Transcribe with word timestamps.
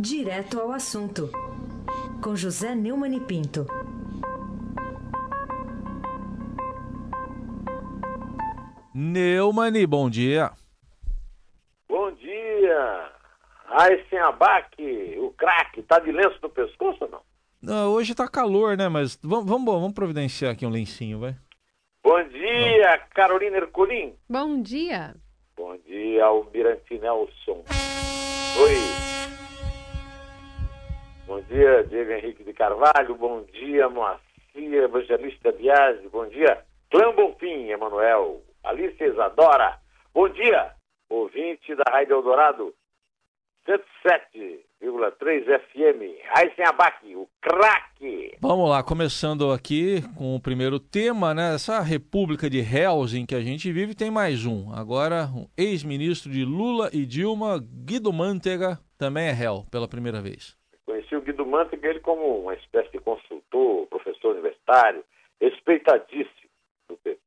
Direto 0.00 0.60
ao 0.60 0.70
assunto, 0.70 1.28
com 2.22 2.36
José 2.36 2.72
Neumann 2.72 3.16
e 3.16 3.20
Pinto. 3.20 3.66
Neumani, 8.94 9.84
bom 9.88 10.08
dia. 10.08 10.52
Bom 11.88 12.12
dia. 12.12 13.10
Aysen 13.70 14.20
Abac, 14.20 14.76
o 15.18 15.30
craque, 15.32 15.82
tá 15.82 15.98
de 15.98 16.12
lenço 16.12 16.38
no 16.42 16.48
pescoço 16.48 16.98
ou 17.00 17.10
não? 17.10 17.20
Não, 17.60 17.92
hoje 17.92 18.14
tá 18.14 18.28
calor, 18.28 18.76
né? 18.76 18.88
Mas 18.88 19.18
vamos, 19.20 19.46
vamos, 19.46 19.74
vamos 19.74 19.94
providenciar 19.94 20.52
aqui 20.52 20.64
um 20.64 20.70
lencinho, 20.70 21.18
vai. 21.18 21.34
Bom 22.04 22.22
dia, 22.28 22.98
Carolina 23.12 23.56
Ercolim. 23.56 24.14
Bom 24.30 24.62
dia. 24.62 25.16
Bom 25.56 25.76
dia, 25.78 26.24
Almirante 26.24 26.96
Nelson. 26.98 27.64
Oi. 28.62 29.08
Bom 31.28 31.42
dia, 31.42 31.84
Diego 31.84 32.10
Henrique 32.10 32.42
de 32.42 32.54
Carvalho. 32.54 33.14
Bom 33.14 33.44
dia, 33.52 33.86
Moacir 33.86 34.22
Evangelista 34.56 35.52
Biasi. 35.52 36.08
Bom 36.08 36.26
dia, 36.26 36.64
Clã 36.90 37.14
Bonfim, 37.14 37.68
Emanuel. 37.68 38.40
Alice 38.64 38.96
Isadora. 38.98 39.78
Bom 40.14 40.26
dia, 40.30 40.72
ouvinte 41.10 41.74
da 41.74 41.84
Rádio 41.86 42.14
Eldorado 42.14 42.72
107,3 43.68 45.44
FM. 45.44 46.16
Raíssen 46.34 46.64
Abac, 46.64 47.14
o 47.14 47.28
craque. 47.42 48.34
Vamos 48.40 48.70
lá, 48.70 48.82
começando 48.82 49.52
aqui 49.52 50.02
com 50.16 50.34
o 50.34 50.40
primeiro 50.40 50.80
tema, 50.80 51.34
né? 51.34 51.54
Essa 51.54 51.82
república 51.82 52.48
de 52.48 52.62
réus 52.62 53.12
em 53.12 53.26
que 53.26 53.34
a 53.34 53.42
gente 53.42 53.70
vive 53.70 53.94
tem 53.94 54.10
mais 54.10 54.46
um. 54.46 54.72
Agora, 54.72 55.26
um 55.26 55.46
ex-ministro 55.58 56.32
de 56.32 56.42
Lula 56.42 56.88
e 56.90 57.04
Dilma, 57.04 57.62
Guido 57.84 58.10
Mantega, 58.14 58.78
também 58.96 59.28
é 59.28 59.32
réu 59.32 59.66
pela 59.70 59.86
primeira 59.86 60.22
vez. 60.22 60.57
Mantega 61.48 61.88
ele 61.88 62.00
como 62.00 62.40
uma 62.40 62.54
espécie 62.54 62.90
de 62.90 62.98
consultor, 62.98 63.86
professor 63.86 64.32
universitário, 64.32 65.04
respeitadíssimo 65.40 66.50
do 66.88 66.96
PT. 66.96 67.20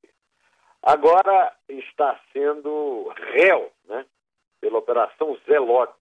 Agora 0.82 1.56
está 1.68 2.20
sendo 2.34 3.12
réu, 3.34 3.72
né? 3.86 4.06
Pela 4.60 4.80
Operação 4.80 5.38
Zelote 5.46 5.94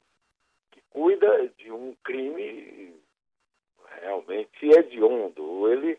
cuida 0.91 1.49
de 1.57 1.73
um 1.73 1.95
crime 2.03 2.95
realmente 4.03 4.69
hediondo. 4.69 5.69
Ele 5.71 5.99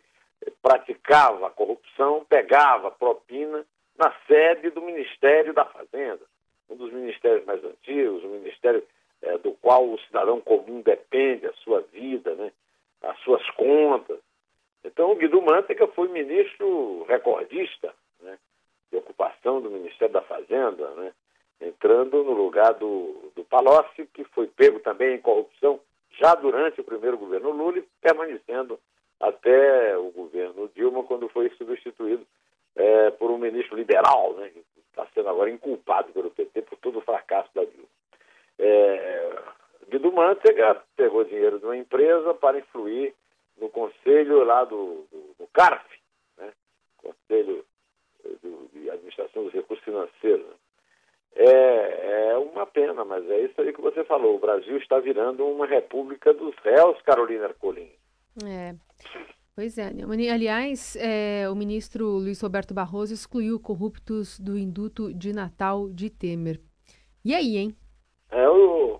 praticava 0.61 1.49
corrupção, 1.49 2.25
pegava 2.25 2.91
propina 2.91 3.65
na 3.97 4.13
sede 4.27 4.69
do 4.71 4.81
Ministério 4.81 5.53
da 5.53 5.65
Fazenda, 5.65 6.25
um 6.69 6.75
dos 6.75 6.91
ministérios 6.91 7.45
mais 7.45 7.63
antigos, 7.63 8.23
o 8.23 8.29
ministério 8.29 8.83
qual 9.71 9.89
o 9.89 9.99
cidadão 9.99 10.41
comum 10.41 10.81
depende, 10.81 11.47
a 11.47 11.53
sua 11.53 11.79
vida, 11.93 12.35
né, 12.35 12.51
as 13.03 13.17
suas 13.19 13.49
contas. 13.51 14.19
Então, 14.83 15.15
Guido 15.15 15.41
Mantega 15.41 15.87
foi 15.87 16.09
ministro 16.09 17.05
recordista 17.07 17.93
né, 18.21 18.37
de 18.91 18.97
ocupação 18.97 19.61
do 19.61 19.71
Ministério 19.71 20.13
da 20.13 20.21
Fazenda, 20.23 20.89
né, 20.95 21.13
entrando 21.61 22.21
no 22.21 22.33
lugar 22.33 22.73
do, 22.73 23.31
do 23.33 23.45
Palocci, 23.45 24.05
que 24.13 24.25
foi 24.25 24.47
pego 24.47 24.81
também 24.81 25.15
em 25.15 25.21
corrupção 25.21 25.79
já 26.19 26.35
durante 26.35 26.81
o 26.81 26.83
primeiro 26.83 27.17
governo 27.17 27.51
Lula 27.51 27.77
e 27.77 27.87
permanecendo 28.01 28.77
até 29.21 29.97
o 29.97 30.11
governo 30.11 30.69
Dilma, 30.75 31.03
quando 31.03 31.29
foi 31.29 31.49
substituído 31.51 32.27
é, 32.75 33.09
por 33.11 33.31
um 33.31 33.37
ministro 33.37 33.77
liberal, 33.77 34.33
né, 34.33 34.49
que 34.49 34.61
está 34.89 35.07
sendo 35.13 35.29
agora 35.29 35.49
inculpado 35.49 36.11
pelo 36.11 36.29
PT 36.29 36.61
por 36.63 36.77
todo 36.79 36.99
o 36.99 37.03
fracasso 37.03 37.49
da 37.55 37.63
Dilma. 37.63 37.87
É, 38.59 39.31
Guido 39.89 40.11
Mantega 40.11 40.81
pegou 40.95 41.23
dinheiro 41.23 41.59
de 41.59 41.65
uma 41.65 41.77
empresa 41.77 42.33
para 42.33 42.59
influir 42.59 43.13
no 43.59 43.69
conselho 43.69 44.43
lá 44.43 44.63
do, 44.63 45.05
do, 45.11 45.35
do 45.39 45.47
CARF, 45.53 45.85
né, 46.37 46.51
Conselho 46.97 47.65
do, 48.41 48.69
de 48.73 48.89
Administração 48.89 49.43
dos 49.43 49.53
Recursos 49.53 49.83
Financeiros, 49.83 50.45
né, 50.45 50.55
é, 51.35 52.31
é 52.31 52.37
uma 52.37 52.65
pena, 52.65 53.05
mas 53.05 53.29
é 53.29 53.41
isso 53.41 53.59
aí 53.61 53.73
que 53.73 53.81
você 53.81 54.03
falou. 54.03 54.35
O 54.35 54.39
Brasil 54.39 54.77
está 54.77 54.99
virando 54.99 55.45
uma 55.45 55.65
república 55.65 56.33
dos 56.33 56.53
réus, 56.57 57.01
Carolina 57.03 57.45
Ercolim. 57.45 57.89
É. 58.45 58.75
Pois 59.55 59.77
é. 59.77 59.91
Aliás, 60.31 60.95
é, 60.97 61.49
o 61.49 61.55
ministro 61.55 62.05
Luiz 62.05 62.41
Roberto 62.41 62.73
Barroso 62.73 63.13
excluiu 63.13 63.59
corruptos 63.59 64.39
do 64.39 64.57
induto 64.57 65.13
de 65.13 65.33
Natal 65.33 65.89
de 65.89 66.09
Temer. 66.09 66.59
E 67.23 67.35
aí, 67.35 67.57
hein? 67.57 67.75
É, 68.29 68.49
o, 68.49 68.90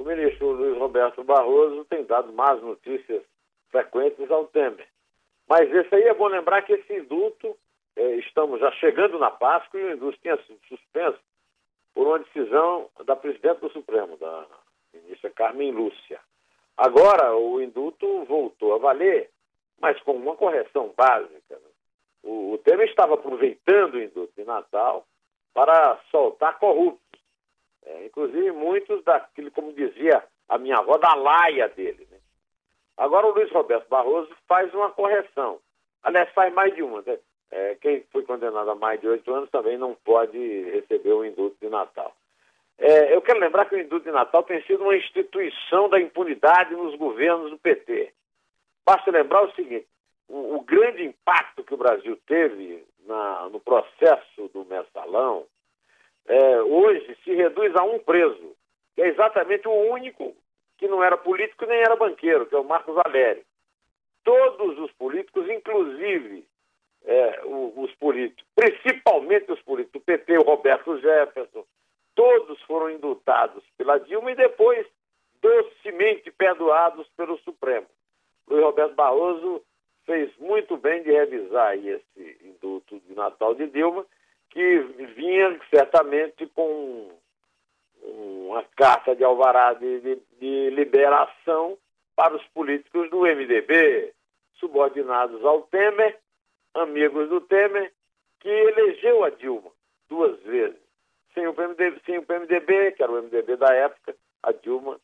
o 0.00 0.04
ministro 0.04 0.52
Luiz 0.52 0.78
Roberto 0.78 1.22
Barroso 1.22 1.84
tem 1.84 2.04
dado 2.04 2.32
más 2.32 2.60
notícias 2.62 3.22
frequentes 3.68 4.30
ao 4.30 4.46
Temer. 4.46 4.88
Mas 5.46 5.70
esse 5.72 5.94
aí 5.94 6.04
é 6.04 6.14
bom 6.14 6.26
lembrar 6.26 6.62
que 6.62 6.72
esse 6.72 6.94
induto 6.94 7.54
é, 7.96 8.16
estamos 8.16 8.60
já 8.60 8.72
chegando 8.72 9.18
na 9.18 9.30
Páscoa 9.30 9.78
e 9.78 9.84
o 9.84 9.92
indústria 9.92 10.36
tinha 10.36 10.46
sido 10.46 10.66
suspenso 10.68 11.18
por 11.92 12.06
uma 12.06 12.18
decisão 12.20 12.88
da 13.04 13.14
presidente 13.14 13.60
do 13.60 13.70
Supremo, 13.72 14.16
da 14.16 14.46
ministra 14.94 15.28
Carmen 15.30 15.70
Lúcia. 15.70 16.18
Agora, 16.78 17.36
o 17.36 17.60
induto 17.60 18.24
voltou 18.24 18.74
a 18.74 18.78
valer, 18.78 19.28
mas 19.78 20.00
com 20.00 20.12
uma 20.12 20.34
correção 20.34 20.94
básica. 20.96 21.56
Né? 21.56 21.70
O, 22.22 22.52
o 22.52 22.58
Temer 22.58 22.88
estava 22.88 23.14
aproveitando 23.14 23.94
o 23.94 24.02
induto 24.02 24.32
de 24.34 24.44
Natal 24.44 25.06
para 25.52 26.00
soltar 26.10 26.58
corruptos. 26.58 27.19
É, 27.84 28.06
inclusive 28.06 28.52
muitos 28.52 29.02
daquele, 29.04 29.50
como 29.50 29.72
dizia 29.72 30.22
a 30.48 30.58
minha 30.58 30.78
avó, 30.78 30.98
da 30.98 31.14
laia 31.14 31.68
dele. 31.68 32.06
Né? 32.10 32.18
Agora 32.96 33.26
o 33.26 33.32
Luiz 33.32 33.50
Roberto 33.50 33.88
Barroso 33.88 34.30
faz 34.46 34.72
uma 34.74 34.90
correção. 34.90 35.58
Aliás, 36.02 36.30
faz 36.32 36.52
mais 36.52 36.74
de 36.74 36.82
uma. 36.82 37.02
Né? 37.02 37.18
é, 37.50 37.74
quem 37.80 38.04
foi 38.12 38.22
condenado 38.22 38.70
a 38.70 38.74
mais 38.74 39.00
de 39.00 39.08
oito 39.08 39.32
anos 39.34 39.50
também 39.50 39.76
não 39.76 39.94
pode 39.94 40.38
receber 40.70 41.12
o 41.12 41.24
indulto 41.24 41.56
de 41.60 41.68
Natal. 41.68 42.14
É, 42.78 43.14
eu 43.14 43.20
quero 43.20 43.40
lembrar 43.40 43.66
que 43.66 43.74
o 43.74 43.80
indulto 43.80 44.06
de 44.06 44.12
Natal 44.12 44.42
tem 44.42 44.62
sido 44.62 44.84
uma 44.84 44.96
instituição 44.96 45.88
da 45.88 46.00
impunidade 46.00 46.74
nos 46.74 46.94
governos 46.96 47.50
do 47.50 47.58
PT. 47.58 48.12
Basta 48.86 49.10
lembrar 49.10 49.42
o 49.42 49.52
seguinte: 49.52 49.86
o, 50.28 50.56
o 50.56 50.60
grande 50.60 51.04
impacto 51.04 51.64
que 51.64 51.74
o 51.74 51.78
Brasil 51.78 52.18
teve 52.26 52.84
na, 53.06 53.48
no 53.50 53.60
processo 53.60 54.48
do 54.54 54.64
mensalão 54.64 55.44
é, 56.30 56.62
hoje 56.62 57.16
se 57.24 57.34
reduz 57.34 57.74
a 57.74 57.82
um 57.82 57.98
preso, 57.98 58.54
que 58.94 59.02
é 59.02 59.08
exatamente 59.08 59.66
o 59.66 59.72
único 59.90 60.32
que 60.78 60.86
não 60.86 61.02
era 61.02 61.16
político 61.16 61.66
nem 61.66 61.80
era 61.80 61.96
banqueiro, 61.96 62.46
que 62.46 62.54
é 62.54 62.58
o 62.58 62.64
Marcos 62.64 62.94
Valério. 62.94 63.42
Todos 64.22 64.78
os 64.78 64.92
políticos, 64.92 65.48
inclusive 65.50 66.44
é, 67.04 67.40
os 67.44 67.92
políticos, 67.96 68.44
principalmente 68.54 69.50
os 69.50 69.60
políticos 69.62 70.00
do 70.00 70.04
PT, 70.04 70.38
o 70.38 70.42
Roberto 70.42 70.96
Jefferson, 71.00 71.64
todos 72.14 72.62
foram 72.62 72.90
indultados 72.90 73.64
pela 73.76 73.98
Dilma 73.98 74.30
e 74.30 74.36
depois 74.36 74.86
docemente 75.42 76.30
perdoados 76.30 77.08
pelo 77.16 77.38
Supremo. 77.38 77.86
Luiz 78.46 78.62
Roberto 78.62 78.94
Barroso 78.94 79.62
fez 80.06 80.30
muito 80.38 80.76
bem 80.76 81.02
de 81.02 81.10
revisar 81.10 81.76
esse 81.76 82.38
indulto 82.44 83.00
de 83.00 83.14
Natal 83.16 83.52
de 83.56 83.66
Dilma, 83.66 84.06
que 84.50 84.78
vinha 85.16 85.58
certamente 85.70 86.46
com 86.48 87.10
uma 88.02 88.64
carta 88.76 89.14
de 89.14 89.24
alvará 89.24 89.74
de, 89.74 90.00
de, 90.00 90.18
de 90.40 90.70
liberação 90.70 91.78
para 92.16 92.36
os 92.36 92.44
políticos 92.48 93.08
do 93.10 93.20
MDB, 93.20 94.12
subordinados 94.58 95.44
ao 95.44 95.62
Temer 95.62 96.18
amigos 96.74 97.28
do 97.28 97.40
Temer, 97.40 97.92
que 98.40 98.48
elegeu 98.48 99.24
a 99.24 99.30
Dilma 99.30 99.70
duas 100.08 100.40
vezes. 100.42 100.78
Sem 101.34 101.46
o, 101.46 101.54
PMDB, 101.54 102.00
sem 102.04 102.18
o 102.18 102.22
PMDB, 102.22 102.92
que 102.92 103.02
era 103.02 103.12
o 103.12 103.22
MDB 103.22 103.56
da 103.56 103.72
época, 103.72 104.16
a 104.42 104.52
Dilma 104.52 105.00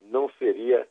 não 0.00 0.28
seria, 0.38 0.88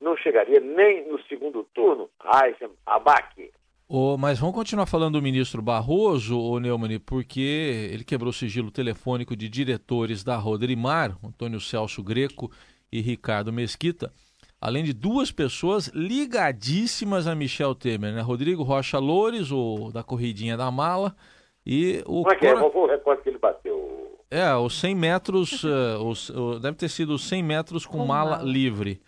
não 0.00 0.16
chegaria 0.16 0.60
nem 0.60 1.06
no 1.08 1.20
segundo 1.24 1.64
turno. 1.74 2.08
Aysen 2.20 2.70
Abac. 2.86 3.52
Oh, 3.90 4.18
mas 4.18 4.38
vamos 4.38 4.54
continuar 4.54 4.84
falando 4.84 5.14
do 5.14 5.22
ministro 5.22 5.62
Barroso, 5.62 6.38
ô 6.38 6.60
Neumann, 6.60 6.98
porque 6.98 7.88
ele 7.90 8.04
quebrou 8.04 8.28
o 8.28 8.34
sigilo 8.34 8.70
telefônico 8.70 9.34
de 9.34 9.48
diretores 9.48 10.22
da 10.22 10.36
Rodrimar, 10.36 11.16
Antônio 11.24 11.58
Celso 11.58 12.02
Greco 12.02 12.52
e 12.92 13.00
Ricardo 13.00 13.50
Mesquita, 13.50 14.12
além 14.60 14.84
de 14.84 14.92
duas 14.92 15.32
pessoas 15.32 15.86
ligadíssimas 15.94 17.26
a 17.26 17.34
Michel 17.34 17.74
Temer, 17.74 18.12
né? 18.12 18.20
Rodrigo 18.20 18.62
Rocha 18.62 18.98
Loures, 18.98 19.50
o 19.50 19.90
da 19.90 20.02
Corridinha 20.02 20.54
da 20.54 20.70
Mala, 20.70 21.16
e 21.64 22.02
o... 22.04 22.24
Como 22.24 22.32
é 22.32 22.36
que 22.36 22.46
é? 22.46 22.52
Qual 22.58 22.70
foi 22.70 22.82
o 22.82 22.86
recorde 22.86 23.22
que 23.22 23.30
ele 23.30 23.38
bateu? 23.38 24.18
É, 24.30 24.54
os 24.54 24.78
100 24.78 24.94
metros, 24.94 25.64
uh, 25.64 26.04
os, 26.06 26.28
uh, 26.28 26.60
deve 26.60 26.76
ter 26.76 26.90
sido 26.90 27.14
os 27.14 27.26
100 27.26 27.42
metros 27.42 27.86
com, 27.86 27.96
com 27.96 28.04
mala, 28.04 28.32
mala, 28.32 28.42
livre. 28.42 29.00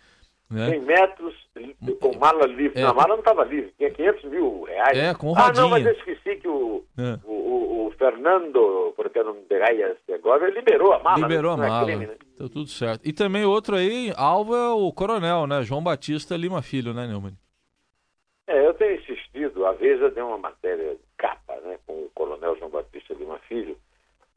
Né? 0.49 0.71
100 0.71 0.81
metros 0.81 1.30
mala 2.21 2.45
livre. 2.45 2.79
É, 2.79 2.83
a 2.83 2.93
mala 2.93 3.09
não 3.09 3.19
estava 3.19 3.43
livre, 3.43 3.73
tinha 3.77 3.89
500 3.89 4.23
mil 4.25 4.63
reais. 4.63 4.97
É, 4.97 5.13
com 5.15 5.33
rodinha. 5.33 5.47
Ah, 5.47 5.53
não, 5.53 5.69
mas 5.69 5.85
eu 5.85 5.93
esqueci 5.93 6.35
que 6.35 6.47
o, 6.47 6.83
é. 6.97 7.19
o, 7.25 7.33
o, 7.33 7.87
o, 7.87 7.91
Fernando, 7.97 8.93
porque 8.95 9.23
não 9.23 9.33
me 9.33 9.41
agora, 10.13 10.49
liberou 10.51 10.93
a 10.93 10.99
mala. 10.99 11.27
Liberou 11.27 11.57
né? 11.57 11.65
a 11.65 11.69
mala. 11.69 11.81
É 11.81 11.85
crime, 11.85 12.07
né? 12.07 12.15
Tá 12.37 12.45
tudo 12.47 12.67
certo. 12.67 13.01
E 13.07 13.11
também 13.11 13.43
outro 13.43 13.75
aí, 13.75 14.13
alvo 14.15 14.55
é 14.55 14.69
o 14.69 14.91
coronel, 14.91 15.47
né? 15.47 15.63
João 15.63 15.83
Batista 15.83 16.37
Lima 16.37 16.61
Filho, 16.61 16.93
né, 16.93 17.07
Neumann? 17.07 17.33
É, 18.47 18.67
eu 18.67 18.73
tenho 18.75 18.99
insistido, 18.99 19.65
a 19.65 19.71
Veja 19.71 20.09
deu 20.11 20.27
uma 20.27 20.37
matéria 20.37 20.97
capa, 21.17 21.55
né, 21.61 21.77
com 21.87 21.93
o 21.93 22.11
coronel 22.13 22.57
João 22.57 22.69
Batista 22.69 23.13
Lima 23.13 23.39
Filho, 23.47 23.77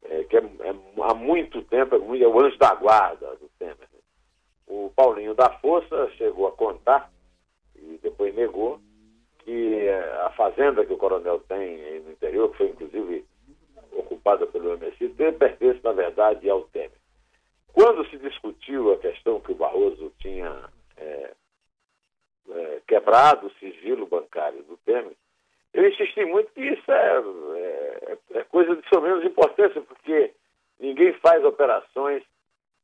é, 0.03 0.23
que 0.23 0.37
é, 0.37 0.39
é, 0.39 0.75
há 1.03 1.13
muito 1.13 1.61
tempo, 1.63 1.95
é, 1.95 2.21
é 2.21 2.27
o 2.27 2.39
anjo 2.39 2.57
da 2.57 2.73
guarda 2.75 3.27
do 3.35 3.49
Temer. 3.59 3.75
Né? 3.77 3.99
O 4.67 4.91
Paulinho 4.95 5.33
da 5.35 5.49
Força 5.59 6.09
chegou 6.17 6.47
a 6.47 6.51
contar, 6.51 7.11
e 7.93 7.99
depois 8.01 8.33
negou, 8.35 8.79
que 9.39 9.75
é, 9.75 9.99
a 10.23 10.31
fazenda 10.31 10.85
que 10.85 10.93
o 10.93 10.97
coronel 10.97 11.39
tem 11.47 12.01
no 12.01 12.11
interior, 12.11 12.49
que 12.51 12.57
foi 12.57 12.67
inclusive 12.69 13.25
ocupada 13.91 14.45
pelo 14.47 14.77
MSI, 14.77 15.09
pertence, 15.09 15.79
na 15.83 15.91
verdade, 15.91 16.49
ao 16.49 16.63
Temer. 16.63 16.91
Quando 17.71 18.07
se 18.09 18.17
discutiu 18.17 18.93
a 18.93 18.97
questão 18.97 19.39
que 19.39 19.51
o 19.51 19.55
Barroso 19.55 20.11
tinha 20.19 20.69
é, 20.97 21.31
é, 22.49 22.81
quebrado 22.87 23.47
o 23.47 23.53
sigilo 23.59 24.07
bancário 24.07 24.63
do 24.63 24.77
Temer, 24.77 25.13
eu 25.73 25.87
insisti 25.87 26.23
muito 26.23 26.51
que 26.53 26.61
isso 26.61 26.89
é, 26.89 27.23
é, 27.57 28.17
é 28.39 28.43
coisa 28.45 28.75
de 28.75 29.01
menos 29.01 29.25
importância, 29.25 29.81
porque 29.81 30.31
ninguém 30.79 31.13
faz 31.19 31.43
operações 31.43 32.23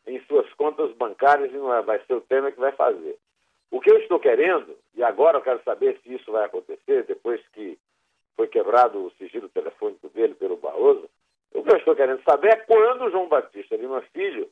em 0.05 0.19
suas 0.25 0.51
contas 0.53 0.91
bancárias 0.97 1.51
e 1.51 1.57
não 1.57 1.73
é, 1.73 1.81
vai 1.81 1.99
ser 2.05 2.15
o 2.15 2.21
Temer 2.21 2.53
que 2.53 2.59
vai 2.59 2.73
fazer. 2.73 3.17
O 3.71 3.79
que 3.79 3.89
eu 3.89 3.97
estou 3.99 4.19
querendo, 4.19 4.77
e 4.93 5.01
agora 5.01 5.37
eu 5.37 5.41
quero 5.41 5.63
saber 5.63 5.97
se 6.03 6.13
isso 6.13 6.29
vai 6.29 6.45
acontecer, 6.45 7.05
depois 7.05 7.41
que 7.53 7.79
foi 8.35 8.47
quebrado 8.47 9.05
o 9.05 9.11
sigilo 9.11 9.47
telefônico 9.47 10.09
dele 10.09 10.35
pelo 10.35 10.57
Barroso, 10.57 11.09
o 11.53 11.63
que 11.63 11.73
eu 11.73 11.77
estou 11.77 11.95
querendo 11.95 12.21
saber 12.23 12.49
é 12.49 12.55
quando 12.57 13.09
João 13.09 13.29
Batista 13.29 13.77
Lima 13.77 14.01
Filho 14.13 14.49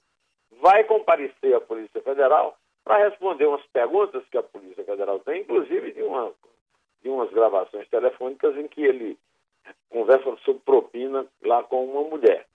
vai 0.61 0.83
comparecer 0.85 1.53
à 1.53 1.61
Polícia 1.61 2.01
Federal 2.01 2.57
para 2.83 3.09
responder 3.09 3.45
umas 3.45 3.65
perguntas 3.67 4.23
que 4.31 4.37
a 4.37 4.43
Polícia 4.43 4.83
Federal 4.83 5.19
tem, 5.19 5.41
inclusive 5.41 5.91
de, 5.91 6.01
uma, 6.01 6.31
de 7.01 7.09
umas 7.09 7.29
gravações 7.31 7.87
telefônicas 7.89 8.55
em 8.57 8.67
que 8.67 8.81
ele 8.81 9.17
conversa 9.89 10.35
sobre 10.43 10.61
propina 10.63 11.25
lá 11.43 11.61
com 11.63 11.85
uma 11.85 12.03
mulher. 12.03 12.45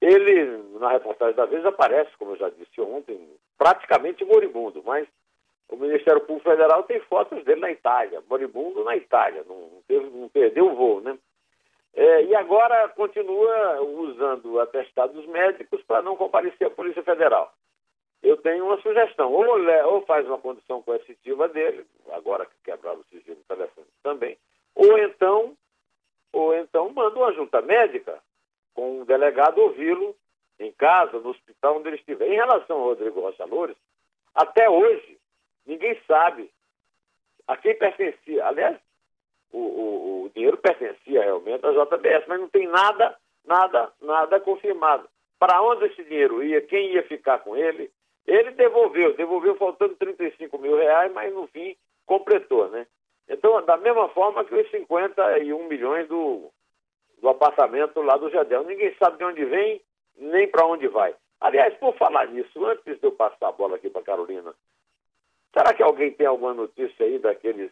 Ele, 0.00 0.62
na 0.78 0.90
reportagem 0.90 1.36
da 1.36 1.46
vez, 1.46 1.64
aparece, 1.64 2.10
como 2.18 2.32
eu 2.32 2.36
já 2.36 2.48
disse 2.50 2.80
ontem, 2.80 3.18
praticamente 3.56 4.24
moribundo, 4.24 4.82
mas 4.84 5.06
o 5.68 5.76
Ministério 5.76 6.20
Público 6.20 6.48
Federal 6.48 6.82
tem 6.84 7.00
fotos 7.00 7.44
dele 7.44 7.60
na 7.60 7.70
Itália, 7.70 8.22
moribundo 8.28 8.84
na 8.84 8.96
Itália, 8.96 9.44
não, 9.48 9.82
teve, 9.86 10.08
não 10.10 10.28
perdeu 10.28 10.66
o 10.66 10.74
voo, 10.74 11.00
né? 11.00 11.18
É, 11.94 12.24
e 12.24 12.34
agora 12.34 12.88
continua 12.90 13.80
usando 13.80 14.60
atestados 14.60 15.24
médicos 15.26 15.82
para 15.84 16.02
não 16.02 16.14
comparecer 16.14 16.66
à 16.66 16.70
Polícia 16.70 17.02
Federal. 17.02 17.52
Eu 18.22 18.36
tenho 18.36 18.66
uma 18.66 18.80
sugestão, 18.82 19.32
ou, 19.32 19.44
ou 19.92 20.02
faz 20.02 20.26
uma 20.26 20.38
condição 20.38 20.82
coercitiva 20.82 21.48
dele, 21.48 21.86
agora 22.12 22.44
que 22.44 22.52
quebraram 22.64 23.00
o 23.00 23.04
sigilo 23.04 23.38
telefone 23.48 23.86
também, 24.02 24.36
ou 24.74 24.98
então, 24.98 25.56
ou 26.32 26.54
então 26.54 26.90
manda 26.90 27.18
uma 27.18 27.32
junta 27.32 27.62
médica 27.62 28.20
com 28.74 29.00
um 29.00 29.04
delegado 29.04 29.58
ouvi-lo 29.58 30.14
em 30.60 30.70
casa, 30.72 31.18
no 31.18 31.30
hospital 31.30 31.78
onde 31.78 31.88
ele 31.88 31.96
estiver. 31.96 32.28
Em 32.28 32.36
relação 32.36 32.76
ao 32.78 32.84
Rodrigo 32.84 33.20
Rocha 33.20 33.44
Loures, 33.46 33.76
até 34.34 34.68
hoje, 34.68 35.15
ninguém 35.66 35.98
sabe 36.06 36.50
a 37.46 37.56
quem 37.56 37.76
pertencia. 37.76 38.46
Aliás, 38.46 38.76
o, 39.52 39.58
o, 39.58 40.22
o 40.24 40.30
dinheiro 40.34 40.56
pertencia 40.58 41.22
realmente 41.22 41.64
à 41.64 41.72
JBS, 41.72 42.24
mas 42.26 42.40
não 42.40 42.48
tem 42.48 42.66
nada, 42.66 43.16
nada, 43.44 43.92
nada 44.00 44.40
confirmado. 44.40 45.08
Para 45.38 45.62
onde 45.62 45.86
esse 45.86 46.02
dinheiro 46.04 46.42
ia, 46.42 46.60
quem 46.62 46.94
ia 46.94 47.02
ficar 47.02 47.40
com 47.40 47.56
ele, 47.56 47.90
ele 48.26 48.50
devolveu, 48.52 49.14
devolveu 49.14 49.54
faltando 49.56 49.94
35 49.96 50.58
mil 50.58 50.76
reais, 50.76 51.12
mas 51.12 51.32
no 51.32 51.46
fim 51.48 51.76
completou, 52.04 52.68
né? 52.68 52.86
Então, 53.28 53.62
da 53.64 53.76
mesma 53.76 54.08
forma 54.10 54.44
que 54.44 54.54
os 54.54 54.70
51 54.70 55.68
milhões 55.68 56.08
do, 56.08 56.50
do 57.20 57.28
apartamento 57.28 58.00
lá 58.02 58.16
do 58.16 58.30
Jadel. 58.30 58.64
Ninguém 58.64 58.94
sabe 58.98 59.18
de 59.18 59.24
onde 59.24 59.44
vem, 59.44 59.80
nem 60.16 60.48
para 60.48 60.66
onde 60.66 60.86
vai. 60.88 61.14
Aliás, 61.40 61.74
por 61.74 61.94
falar 61.96 62.28
nisso, 62.28 62.64
antes 62.64 62.98
de 62.98 63.06
eu 63.06 63.12
passar 63.12 63.48
a 63.48 63.52
bola 63.52 63.76
aqui 63.76 63.90
para 63.90 64.02
Carolina, 64.02 64.54
será 65.56 65.72
que 65.72 65.82
alguém 65.82 66.12
tem 66.12 66.26
alguma 66.26 66.52
notícia 66.52 67.06
aí 67.06 67.18
daqueles 67.18 67.70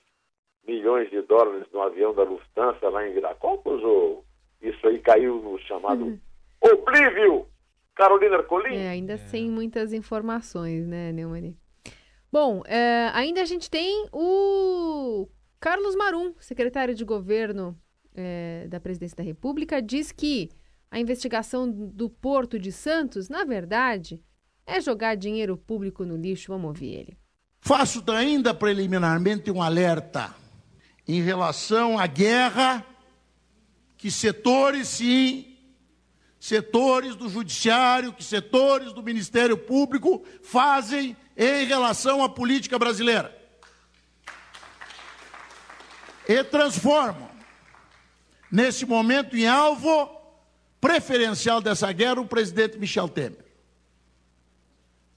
milhões 0.67 1.11
de 1.11 1.21
dólares 1.23 1.67
no 1.71 1.83
avião 1.83 2.15
da 2.15 2.23
Lufthansa 2.23 2.89
lá 2.89 3.07
em 3.07 3.13
Viracopos? 3.13 3.83
Ou 3.83 4.25
isso 4.63 4.87
aí 4.87 4.99
caiu 5.01 5.37
no 5.43 5.59
chamado 5.61 6.05
uhum. 6.05 6.19
oblívio? 6.63 7.47
Carolina 7.95 8.37
Ercolim? 8.37 8.77
É, 8.77 8.89
ainda 8.89 9.13
é. 9.13 9.19
sem 9.19 9.51
muitas 9.51 9.93
informações, 9.93 10.87
né, 10.87 11.13
Neumani? 11.13 11.57
Bom, 12.33 12.63
é, 12.67 13.11
ainda 13.13 13.43
a 13.43 13.45
gente 13.45 13.71
tem 13.71 14.09
o 14.13 15.29
Carlos 15.61 15.95
Marum, 15.95 16.35
secretário 16.41 16.95
de 16.95 17.05
governo 17.05 17.79
é, 18.17 18.67
da 18.69 18.81
presidência 18.81 19.17
da 19.17 19.23
República, 19.23 19.81
diz 19.81 20.11
que 20.11 20.49
a 20.91 20.99
investigação 20.99 21.71
do 21.71 22.11
Porto 22.11 22.59
de 22.59 22.73
Santos, 22.73 23.29
na 23.29 23.45
verdade, 23.45 24.21
é 24.67 24.81
jogar 24.81 25.15
dinheiro 25.15 25.57
público 25.57 26.05
no 26.05 26.17
lixo. 26.17 26.51
Vamos 26.51 26.69
ouvir 26.69 26.95
ele. 26.95 27.24
Faço 27.67 28.05
ainda 28.11 28.53
preliminarmente 28.53 29.51
um 29.51 29.63
alerta 29.63 30.35
em 31.09 31.23
relação 31.23 31.99
à 31.99 32.07
guerra 32.07 32.85
que 33.97 34.11
setores, 34.11 34.87
sim, 34.87 35.57
setores 36.39 37.17
do 37.17 37.27
Judiciário, 37.27 38.13
que 38.13 38.23
setores 38.23 38.93
do 38.93 39.03
Ministério 39.03 39.57
Público 39.57 40.23
fazem 40.43 41.17
em 41.35 41.65
relação 41.65 42.23
à 42.23 42.29
política 42.29 42.79
brasileira. 42.79 43.35
E 46.29 46.45
transformam, 46.45 47.31
nesse 48.53 48.85
momento, 48.85 49.35
em 49.35 49.47
alvo 49.47 50.11
preferencial 50.83 51.63
dessa 51.63 51.91
guerra, 51.93 52.21
o 52.21 52.29
presidente 52.29 52.77
Michel 52.77 53.09
Temer. 53.09 53.44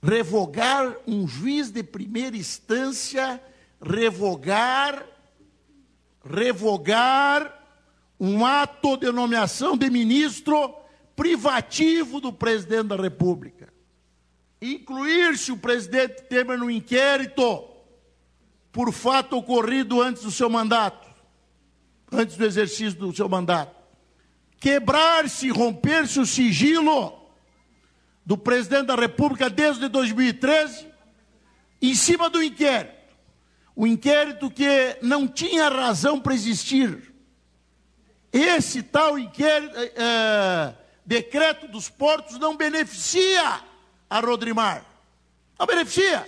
Revogar 0.07 0.95
um 1.05 1.27
juiz 1.27 1.69
de 1.69 1.83
primeira 1.83 2.37
instância, 2.37 3.41
revogar 3.81 5.05
revogar 6.23 7.53
um 8.19 8.45
ato 8.45 8.97
de 8.97 9.11
nomeação 9.11 9.77
de 9.77 9.89
ministro 9.89 10.75
privativo 11.15 12.19
do 12.19 12.33
presidente 12.33 12.87
da 12.87 12.95
República. 12.95 13.73
Incluir-se 14.61 15.51
o 15.51 15.57
presidente 15.57 16.23
Temer 16.23 16.57
no 16.57 16.69
inquérito 16.69 17.67
por 18.71 18.91
fato 18.91 19.37
ocorrido 19.37 20.01
antes 20.01 20.23
do 20.23 20.31
seu 20.31 20.49
mandato, 20.49 21.07
antes 22.11 22.37
do 22.37 22.45
exercício 22.45 22.99
do 22.99 23.15
seu 23.15 23.29
mandato. 23.29 23.75
Quebrar-se, 24.59 25.49
romper-se 25.49 26.19
o 26.19 26.25
sigilo 26.25 27.16
do 28.27 28.37
presidente 28.37 28.87
da 28.87 28.95
República 28.95 29.49
desde 29.49 29.87
2013, 29.87 30.85
em 31.81 31.95
cima 31.95 32.29
do 32.29 32.43
inquérito 32.43 32.97
o 33.77 33.85
inquérito 33.85 34.49
que 34.49 34.97
não 35.03 35.27
tinha 35.27 35.69
razão 35.69 36.19
para 36.19 36.33
existir. 36.33 37.13
Esse 38.33 38.81
tal 38.81 39.19
inquérito, 39.19 39.77
é, 39.77 40.73
decreto 41.05 41.67
dos 41.67 41.87
portos 41.87 42.39
não 42.39 42.57
beneficia 42.57 43.61
a 44.09 44.19
Rodrimar. 44.19 44.83
Não 45.59 45.67
beneficia. 45.67 46.25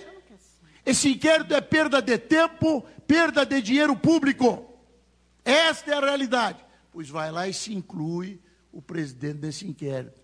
Esse 0.86 1.10
inquérito 1.10 1.52
é 1.52 1.60
perda 1.60 2.00
de 2.00 2.16
tempo, 2.18 2.82
perda 3.04 3.44
de 3.44 3.60
dinheiro 3.60 3.96
público. 3.96 4.72
Esta 5.44 5.90
é 5.90 5.94
a 5.94 6.00
realidade. 6.00 6.64
Pois 6.92 7.10
vai 7.10 7.32
lá 7.32 7.48
e 7.48 7.52
se 7.52 7.74
inclui 7.74 8.40
o 8.72 8.80
presidente 8.80 9.38
desse 9.38 9.66
inquérito. 9.66 10.20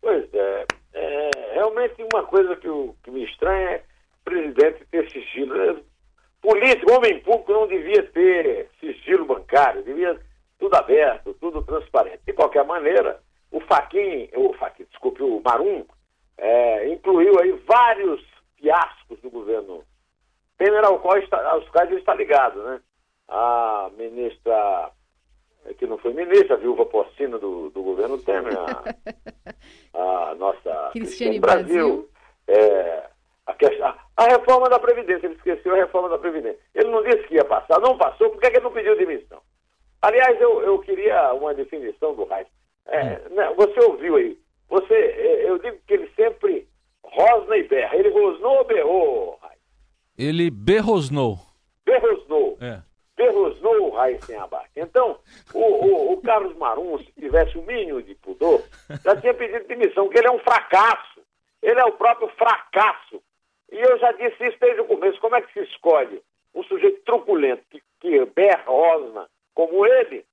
Pois 0.00 0.24
é. 0.32 0.66
é 0.94 1.65
realmente 1.76 2.02
uma 2.12 2.24
coisa 2.24 2.56
que, 2.56 2.68
o, 2.68 2.96
que 3.02 3.10
me 3.10 3.24
estranha 3.24 3.70
é 3.70 3.84
presidente 4.24 4.86
ter 4.90 5.10
sigilo. 5.10 5.84
Político, 6.40 6.92
homem 6.92 7.20
público 7.20 7.52
não 7.52 7.66
devia 7.66 8.02
ter 8.10 8.70
sigilo 8.80 9.26
bancário, 9.26 9.82
devia 9.82 10.18
tudo 10.58 10.74
aberto, 10.74 11.34
tudo 11.34 11.62
transparente. 11.62 12.20
De 12.24 12.32
qualquer 12.32 12.64
maneira, 12.64 13.20
o 13.50 13.60
Faquin, 13.60 14.28
o 14.34 14.52
Faquin, 14.54 14.86
desculpe, 14.90 15.22
o 15.22 15.40
Marum, 15.44 15.84
é, 16.38 16.88
incluiu 16.88 17.38
aí 17.40 17.52
vários 17.66 18.24
fiascos 18.56 19.20
do 19.20 19.30
governo 19.30 19.84
Temer, 20.56 20.84
ao 20.84 20.98
qual 21.00 21.18
está, 21.18 21.50
aos 21.50 21.68
quais 21.68 21.90
ele 21.90 22.00
está 22.00 22.14
ligado, 22.14 22.62
né? 22.62 22.80
A 23.28 23.90
ministra, 23.98 24.90
é 25.68 25.74
que 25.74 25.86
não 25.86 25.98
foi 25.98 26.12
ministra, 26.12 26.54
a 26.54 26.58
viúva 26.58 26.86
Postina 26.86 27.38
do, 27.38 27.70
do 27.70 27.82
governo 27.82 28.18
Temer, 28.18 28.56
a, 28.56 28.84
a 30.30 30.34
nossa 30.36 30.90
Cristiane 30.92 31.40
Brasil, 31.40 31.66
Brasil. 31.66 32.08
É, 32.48 33.08
a, 33.46 33.52
a, 33.52 33.98
a, 34.16 34.28
reforma 34.28 34.68
da 34.68 34.78
Previdência, 34.78 35.26
ele 35.26 35.34
esqueceu 35.34 35.74
a 35.74 35.78
reforma 35.78 36.08
da 36.08 36.18
Previdência. 36.18 36.60
Ele 36.74 36.90
não 36.90 37.02
disse 37.02 37.26
que 37.26 37.34
ia 37.34 37.44
passar, 37.44 37.80
não 37.80 37.98
passou, 37.98 38.30
por 38.30 38.40
que, 38.40 38.46
é 38.46 38.50
que 38.50 38.56
ele 38.58 38.64
não 38.64 38.72
pediu 38.72 38.96
demissão? 38.96 39.40
Aliás, 40.02 40.40
eu, 40.40 40.62
eu 40.62 40.78
queria 40.80 41.32
uma 41.32 41.52
definição 41.54 42.14
do 42.14 42.24
Raiz. 42.24 42.46
É, 42.86 43.02
hum. 43.02 43.34
né, 43.34 43.54
você 43.56 43.80
ouviu 43.84 44.16
aí, 44.16 44.38
você, 44.68 44.94
é, 44.94 45.50
eu 45.50 45.58
digo 45.58 45.78
que 45.86 45.94
ele 45.94 46.10
sempre 46.14 46.68
rosna 47.02 47.56
e 47.56 47.66
berra. 47.66 47.96
Ele 47.96 48.10
rosnou 48.10 48.58
ou 48.58 48.64
berrou, 48.64 49.38
Raiz? 49.42 49.60
Ele 50.16 50.50
berrosnou. 50.50 51.38
Berrosnou. 51.84 52.56
É. 52.60 52.80
Berrosnou 53.26 53.88
o 53.88 53.90
Raíssen 53.90 54.36
Abac. 54.36 54.70
Então, 54.76 55.18
o, 55.52 55.60
o, 55.60 56.12
o 56.12 56.22
Carlos 56.22 56.56
Marum, 56.56 56.98
se 56.98 57.10
tivesse 57.12 57.58
o 57.58 57.62
mínimo 57.62 58.02
de 58.02 58.14
pudor, 58.14 58.62
já 59.04 59.16
tinha 59.20 59.34
pedido 59.34 59.66
demissão, 59.66 60.04
porque 60.04 60.18
ele 60.18 60.28
é 60.28 60.32
um 60.32 60.38
fracasso. 60.38 61.20
Ele 61.62 61.80
é 61.80 61.84
o 61.84 61.92
próprio 61.92 62.28
fracasso. 62.28 63.20
E 63.72 63.76
eu 63.76 63.98
já 63.98 64.12
disse 64.12 64.46
isso 64.46 64.56
desde 64.60 64.80
o 64.80 64.84
começo. 64.84 65.20
Como 65.20 65.34
é 65.34 65.42
que 65.42 65.52
se 65.52 65.60
escolhe 65.70 66.22
um 66.54 66.62
sujeito 66.64 67.02
truculento 67.04 67.62
que, 67.70 67.82
que 68.00 68.24
berra, 68.26 68.64
rosna, 68.66 69.28
como 69.54 69.84
ele, 69.84 70.24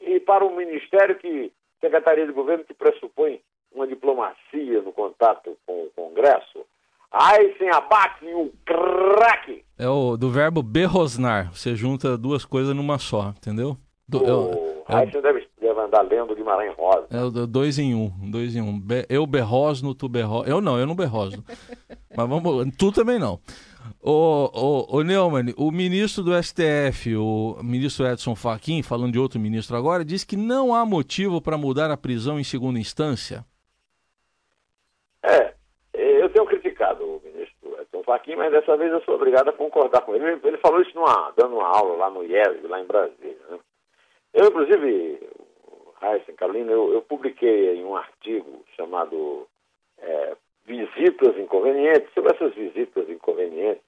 e 0.00 0.20
para 0.20 0.44
um 0.44 0.54
ministério 0.54 1.16
que, 1.16 1.52
Secretaria 1.80 2.26
de 2.26 2.32
Governo, 2.32 2.64
que 2.64 2.74
pressupõe 2.74 3.40
uma 3.72 3.86
diplomacia 3.86 4.82
no 4.82 4.92
contato 4.92 5.56
com 5.66 5.84
o 5.84 5.90
Congresso, 5.90 6.66
Aí 7.10 7.56
sem 7.56 7.70
abate 7.70 8.24
um 8.26 8.50
craque. 8.66 9.64
É 9.78 9.88
o 9.88 10.16
do 10.16 10.30
verbo 10.30 10.62
berrosnar. 10.62 11.52
Você 11.52 11.74
junta 11.74 12.18
duas 12.18 12.44
coisas 12.44 12.74
numa 12.74 12.98
só, 12.98 13.30
entendeu? 13.36 13.76
Do, 14.08 14.22
o 14.22 14.78
é, 14.88 15.02
é, 15.02 15.06
você 15.10 15.20
deve, 15.20 15.46
deve 15.60 15.80
andar 15.80 16.00
lendo 16.02 16.34
Guimarães 16.34 16.74
Rosa. 16.74 17.06
É 17.10 17.22
o 17.22 17.30
dois 17.30 17.78
em 17.78 17.94
um. 17.94 18.10
Dois 18.30 18.56
em 18.56 18.62
um. 18.62 18.80
Be, 18.80 19.04
eu 19.08 19.26
berrosno, 19.26 19.94
tu 19.94 20.08
berrosno. 20.08 20.50
Eu 20.50 20.60
não, 20.62 20.78
eu 20.78 20.86
não 20.86 20.94
berrosno. 20.94 21.44
Mas 22.16 22.28
vamos. 22.28 22.74
Tu 22.76 22.90
também 22.90 23.18
não. 23.18 23.38
O, 24.00 24.86
o, 24.90 24.98
o 24.98 25.02
Neumann, 25.02 25.52
o 25.56 25.70
ministro 25.70 26.22
do 26.22 26.42
STF, 26.42 27.16
o 27.16 27.58
ministro 27.62 28.06
Edson 28.06 28.34
Fachin, 28.34 28.82
falando 28.82 29.12
de 29.12 29.18
outro 29.18 29.38
ministro 29.38 29.76
agora, 29.76 30.04
diz 30.04 30.24
que 30.24 30.36
não 30.36 30.74
há 30.74 30.84
motivo 30.86 31.40
para 31.40 31.58
mudar 31.58 31.90
a 31.90 31.96
prisão 31.96 32.40
em 32.40 32.44
segunda 32.44 32.78
instância. 32.78 33.44
É, 35.22 35.54
eu 35.92 36.30
tenho 36.30 36.46
criticado 36.46 37.04
o 37.04 37.20
Fachin, 38.08 38.36
mas 38.36 38.50
dessa 38.50 38.74
vez 38.74 38.90
eu 38.90 39.02
sou 39.02 39.16
obrigado 39.16 39.50
a 39.50 39.52
concordar 39.52 40.00
com 40.00 40.16
ele. 40.16 40.40
Ele 40.42 40.56
falou 40.56 40.80
isso 40.80 40.94
numa, 40.94 41.30
dando 41.36 41.56
uma 41.56 41.68
aula 41.68 41.94
lá 41.94 42.10
no 42.10 42.24
IESB, 42.24 42.66
lá 42.66 42.80
em 42.80 42.86
Brasília. 42.86 43.36
Né? 43.50 43.58
Eu, 44.32 44.46
inclusive, 44.46 45.28
Raíssa 46.00 46.32
Carolina, 46.32 46.72
eu, 46.72 46.94
eu, 46.94 47.02
publiquei 47.02 47.84
um 47.84 47.94
artigo 47.94 48.64
chamado 48.74 49.46
é, 49.98 50.34
Visitas 50.64 51.36
Inconvenientes, 51.36 52.10
sobre 52.14 52.34
essas 52.34 52.54
visitas 52.54 53.10
inconvenientes, 53.10 53.84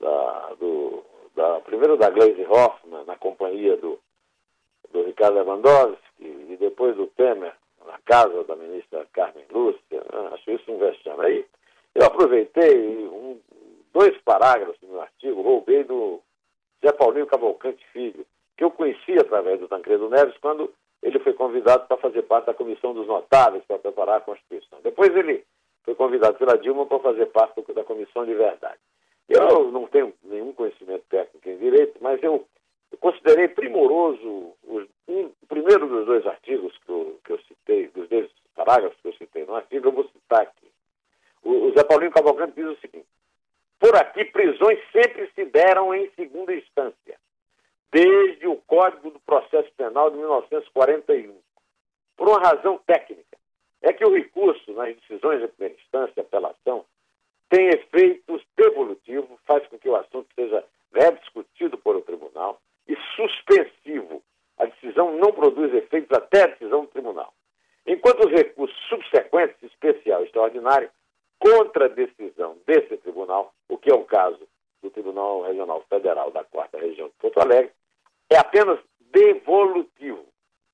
da, 0.00 0.54
do, 0.58 1.04
da, 1.34 1.60
primeiro 1.60 1.98
da 1.98 2.08
Glaze 2.08 2.46
Hoffman, 2.48 3.04
na 3.04 3.16
companhia 3.16 3.76
do, 3.76 3.98
do 4.92 5.02
Ricardo 5.02 5.34
Lewandowski, 5.34 6.00
e 6.20 6.56
depois 6.58 6.96
do 6.96 7.06
Temer, 7.08 7.52
na 7.86 7.98
casa 7.98 8.44
da 8.44 8.56
ministra 8.56 9.06
Carmen 9.12 9.44
Lúcia, 9.50 9.80
né? 9.90 10.30
acho 10.32 10.50
isso 10.50 10.72
um 10.72 10.78
vexame. 10.78 11.24
Aí 11.24 11.46
eu 11.96 12.04
aproveitei 12.04 13.08
um, 13.08 13.25
dois 13.96 14.14
parágrafos 14.18 14.76
no 14.82 15.00
artigo, 15.00 15.40
roubei 15.40 15.82
do 15.82 16.20
Zé 16.84 16.92
Paulinho 16.92 17.26
Cavalcante 17.26 17.82
Filho, 17.94 18.26
que 18.54 18.62
eu 18.62 18.70
conheci 18.70 19.12
através 19.18 19.58
do 19.58 19.68
Tancredo 19.68 20.10
Neves 20.10 20.36
quando 20.42 20.70
ele 21.02 21.18
foi 21.20 21.32
convidado 21.32 21.86
para 21.86 21.96
fazer 21.96 22.22
parte 22.22 22.46
da 22.46 22.54
Comissão 22.54 22.92
dos 22.92 23.06
Notáveis 23.06 23.64
para 23.64 23.78
preparar 23.78 24.18
a 24.18 24.20
Constituição. 24.20 24.78
Depois 24.82 25.16
ele 25.16 25.44
foi 25.82 25.94
convidado 25.94 26.36
pela 26.36 26.58
Dilma 26.58 26.84
para 26.84 26.98
fazer 26.98 27.26
parte 27.26 27.62
da 27.72 27.84
Comissão 27.84 28.26
de 28.26 28.34
Verdade. 28.34 28.78
Eu 29.30 29.72
não 29.72 29.86
tenho 29.86 30.12
nenhum 30.24 30.52
conhecimento 30.52 31.04
técnico 31.08 31.48
em 31.48 31.56
direito, 31.56 31.96
mas 32.02 32.22
eu, 32.22 32.46
considerei 33.00 33.48
primoroso 33.48 34.52
os, 34.68 34.86
um, 35.08 35.24
o 35.24 35.46
primeiro 35.48 35.88
dos 35.88 36.04
dois 36.04 36.26
artigos 36.26 36.76
que 36.84 36.90
eu, 36.90 37.18
que 37.24 37.32
eu 37.32 37.38
citei, 37.48 37.88
dos 37.88 38.08
dois 38.10 38.30
parágrafos 38.54 38.98
que 39.00 39.08
eu 39.08 39.14
citei 39.14 39.46
no 39.46 39.54
artigo, 39.54 39.88
eu 39.88 39.92
vou 39.92 40.04
citar 40.04 40.42
aqui. 40.42 40.66
O, 41.42 41.68
o 41.68 41.72
Zé 41.72 41.82
Paulinho 41.82 42.12
Cavalcante 42.12 42.52
diz 42.56 42.66
o 42.66 42.80
seguinte: 42.80 43.06
por 43.78 43.94
aqui, 43.96 44.24
prisões 44.26 44.78
sempre 44.92 45.30
se 45.34 45.44
deram 45.46 45.94
em 45.94 46.10
segunda 46.16 46.54
instância 46.54 47.18
desde 47.92 48.46
o 48.46 48.56
Código 48.56 49.10
do 49.10 49.20
Processo 49.20 49.70
Penal 49.76 50.10
de 50.10 50.18
1941. 50.18 51.34
Por 52.16 52.28
uma 52.28 52.40
razão 52.40 52.78
técnica, 52.86 53.36
é 53.82 53.92
que 53.92 54.04
o 54.04 54.14
recurso 54.14 54.72
nas 54.72 54.94
decisões 54.96 55.40
de 55.40 55.48
primeira 55.48 55.80
instância, 55.80 56.22
apelação, 56.22 56.84
tem 57.48 57.68
efeitos 57.68 58.42
devolutivos, 58.56 59.38
faz 59.46 59.66
com 59.68 59.78
que 59.78 59.88
o 59.88 59.96
assunto 59.96 60.26
seja 60.34 60.64
rediscutido 60.92 61.78
por 61.78 61.96
o 61.96 62.02
tribunal, 62.02 62.60
e 62.88 62.96
suspensivo. 63.14 64.22
A 64.58 64.66
decisão 64.66 65.16
não 65.16 65.32
produz 65.32 65.72
efeitos 65.74 66.16
até 66.16 66.44
a 66.44 66.46
decisão 66.48 66.82
do 66.82 66.88
tribunal. 66.88 67.32
Enquanto 67.86 68.26
os 68.26 68.32
recursos 68.32 68.76
subsequentes, 68.88 69.62
especial 69.62 70.22
e 70.22 70.24
extraordinário, 70.26 70.90
contra 71.38 71.86
a 71.86 71.88
decisão 71.88 72.56
desse 72.66 72.96
tribunal, 72.98 73.52
o 73.68 73.76
que 73.76 73.90
é 73.90 73.94
o 73.94 74.04
caso 74.04 74.46
do 74.82 74.90
Tribunal 74.90 75.42
Regional 75.42 75.82
Federal 75.88 76.30
da 76.30 76.44
Quarta 76.44 76.78
Região 76.78 77.08
de 77.08 77.14
Porto 77.14 77.40
Alegre, 77.40 77.72
é 78.30 78.36
apenas 78.38 78.78
devolutivo. 79.00 80.24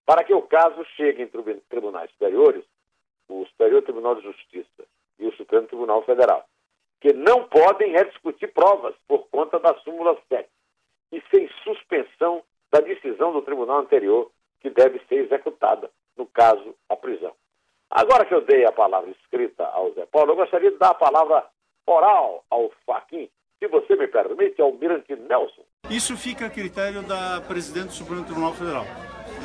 Para 0.05 0.25
que 0.25 0.35
o 0.35 0.43
caso 0.43 0.85
chegue 0.97 1.23
em 1.23 1.61
tribunais 1.69 2.11
superiores, 2.11 2.65
o 3.29 3.45
Superior 3.47 3.83
Tribunal 3.83 4.17
de 4.17 4.23
Justiça 4.23 4.85
e 5.19 5.27
o 5.27 5.37
Supremo 5.37 5.67
Tribunal 5.67 6.03
Federal, 6.03 6.45
que 7.01 7.13
não 7.13 7.45
podem 7.45 7.93
rediscutir 7.93 8.53
provas 8.53 8.95
por 9.07 9.29
conta 9.29 9.59
da 9.59 9.75
súmula 9.81 10.19
7 10.29 10.49
e 11.13 11.23
sem 11.31 11.49
suspensão 11.63 12.43
da 12.71 12.81
decisão 12.81 13.33
do 13.33 13.43
tribunal 13.43 13.81
anterior, 13.81 14.31
que 14.61 14.71
deve 14.71 15.01
ser 15.07 15.17
executada, 15.17 15.91
no 16.17 16.27
caso, 16.27 16.75
a 16.89 16.97
prisão. 16.97 17.35
Agora 17.95 18.25
que 18.25 18.33
eu 18.33 18.41
dei 18.41 18.65
a 18.65 18.73
palavra 18.73 19.11
escrita 19.11 19.65
ao 19.67 19.93
Zé 19.93 20.07
Paulo, 20.07 20.33
eu 20.33 20.37
gostaria 20.37 20.71
de 20.71 20.79
dar 20.79 20.91
a 20.91 20.95
palavra 20.95 21.45
oral 21.87 22.43
ao 22.49 22.71
Faquin, 22.87 23.29
se 23.59 23.69
você 23.69 23.95
me 23.97 24.09
permite, 24.09 24.63
Almirante 24.63 25.15
Nelson. 25.15 25.63
Isso 25.91 26.17
fica 26.17 26.47
a 26.47 26.51
critério 26.51 27.03
da 27.03 27.43
presidente 27.47 27.89
do 27.89 27.93
Supremo 27.93 28.25
Tribunal 28.25 28.55
Federal. 28.55 28.87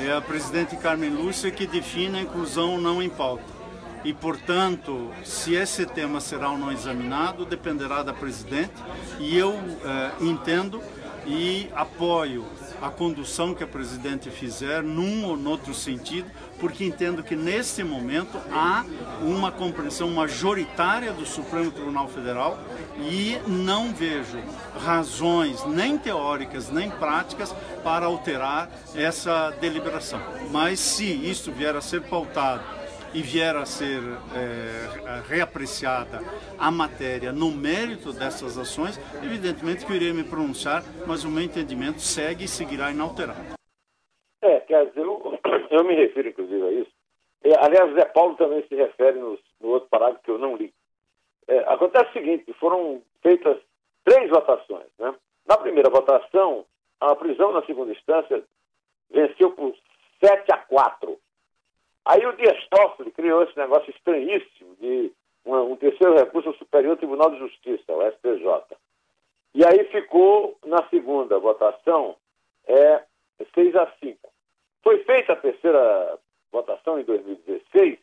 É 0.02 0.14
a 0.14 0.22
presidente 0.22 0.78
Carmen 0.78 1.10
Lúcia 1.10 1.52
que 1.52 1.68
define 1.68 2.20
a 2.20 2.22
inclusão 2.22 2.78
não 2.78 3.04
em 3.04 3.10
pauta. 3.10 3.44
E, 4.06 4.14
portanto, 4.14 5.12
se 5.26 5.54
esse 5.54 5.86
tema 5.86 6.22
será 6.22 6.50
ou 6.50 6.58
não 6.58 6.72
examinado, 6.72 7.46
dependerá 7.46 8.02
da 8.02 8.14
presidente. 8.14 8.72
E 9.20 9.38
eu 9.38 9.52
eh, 9.52 10.12
entendo 10.22 10.82
e 11.26 11.68
apoio 11.76 12.46
a 12.82 12.90
condução 12.90 13.54
que 13.54 13.64
a 13.64 13.68
presidente 13.68 14.30
fizer 14.30 14.84
num 14.84 15.26
ou 15.26 15.38
noutro 15.38 15.74
sentido, 15.74 16.30
porque 16.60 16.84
entendo 16.84 17.24
que 17.24 17.36
nesse 17.36 17.84
momento 17.84 18.38
há 18.52 18.86
uma 19.22 19.52
compreensão 19.52 20.10
majoritária 20.10 21.12
do 21.12 21.26
Supremo 21.26 21.72
Tribunal 21.72 22.08
Federal 22.08 22.60
e 23.00 23.38
não 23.48 23.94
vejo 23.94 24.38
razões 24.80 25.66
nem 25.66 25.98
teóricas 25.98 26.70
nem 26.70 26.90
práticas 26.90 27.54
para 27.84 28.06
alterar 28.06 28.70
essa 28.96 29.52
deliberação. 29.62 30.22
Mas 30.52 30.80
se 30.80 31.06
isso 31.06 31.52
vier 31.52 31.76
a 31.76 31.82
ser 31.82 32.02
pautado 32.02 32.77
e 33.14 33.22
vier 33.22 33.56
a 33.56 33.66
ser 33.66 34.02
é, 34.36 35.22
reapreciada 35.28 36.20
a 36.58 36.72
matéria 36.72 37.32
no 37.32 37.52
mérito 37.52 38.12
dessas 38.12 38.58
ações, 38.58 38.98
evidentemente 39.24 39.86
que 39.86 39.92
eu 39.92 39.96
irei 39.96 40.14
me 40.14 40.24
pronunciar, 40.24 40.84
mas 41.06 41.24
o 41.24 41.30
meu 41.30 41.44
entendimento 41.44 42.02
segue 42.02 42.46
e 42.46 42.48
seguirá 42.48 42.92
inalterado. 42.92 43.56
É, 44.42 44.60
quer 44.62 44.88
dizer, 44.88 45.02
eu, 45.02 45.40
eu 45.72 45.84
me 45.84 45.96
refiro 45.96 46.30
inclusive 46.30 46.64
a 46.64 46.72
isso. 46.72 46.92
É, 47.44 47.54
aliás, 47.64 47.94
Zé 47.94 48.06
Paulo 48.06 48.36
também 48.36 48.64
se 48.68 48.76
refere 48.76 49.20
no, 49.20 49.38
no 49.62 49.70
outro 49.70 49.90
parágrafo 49.90 50.24
que 50.24 50.32
eu 50.32 50.38
não 50.38 50.56
li. 50.56 50.74
É, 51.48 51.60
acontece 51.60 52.10
o 52.10 52.14
seguinte, 52.14 52.54
foram 52.60 53.02
feitas 53.22 53.58
três 54.04 54.30
votações. 54.30 54.88
Né? 55.00 55.14
Na 55.48 55.58
primeira 55.58 55.90
votação, 55.90 56.66
a 57.00 57.16
prisão 57.16 57.52
na 57.54 57.66
segunda 57.66 57.92
instância 57.92 58.44
venceu 59.10 59.52
por 59.52 59.74
7 60.24 60.52
a 60.52 60.58
4 60.58 61.18
Aí 62.08 62.26
o 62.26 62.32
Dias 62.38 62.58
Toffoli 62.70 63.12
criou 63.12 63.44
esse 63.44 63.58
negócio 63.58 63.92
estranhíssimo 63.92 64.74
de 64.80 65.12
um, 65.46 65.74
um 65.74 65.76
terceiro 65.76 66.16
recurso 66.16 66.48
ao 66.48 66.56
Superior 66.56 66.96
Tribunal 66.96 67.32
de 67.32 67.40
Justiça, 67.40 67.92
o 67.92 68.12
STJ. 68.12 68.78
E 69.54 69.66
aí 69.66 69.84
ficou, 69.92 70.58
na 70.66 70.88
segunda 70.88 71.38
votação, 71.38 72.16
é, 72.66 73.04
6 73.54 73.76
a 73.76 73.92
5. 74.00 74.20
Foi 74.84 75.04
feita 75.04 75.34
a 75.34 75.36
terceira 75.36 76.18
votação 76.50 76.98
em 76.98 77.04
2016, 77.04 78.00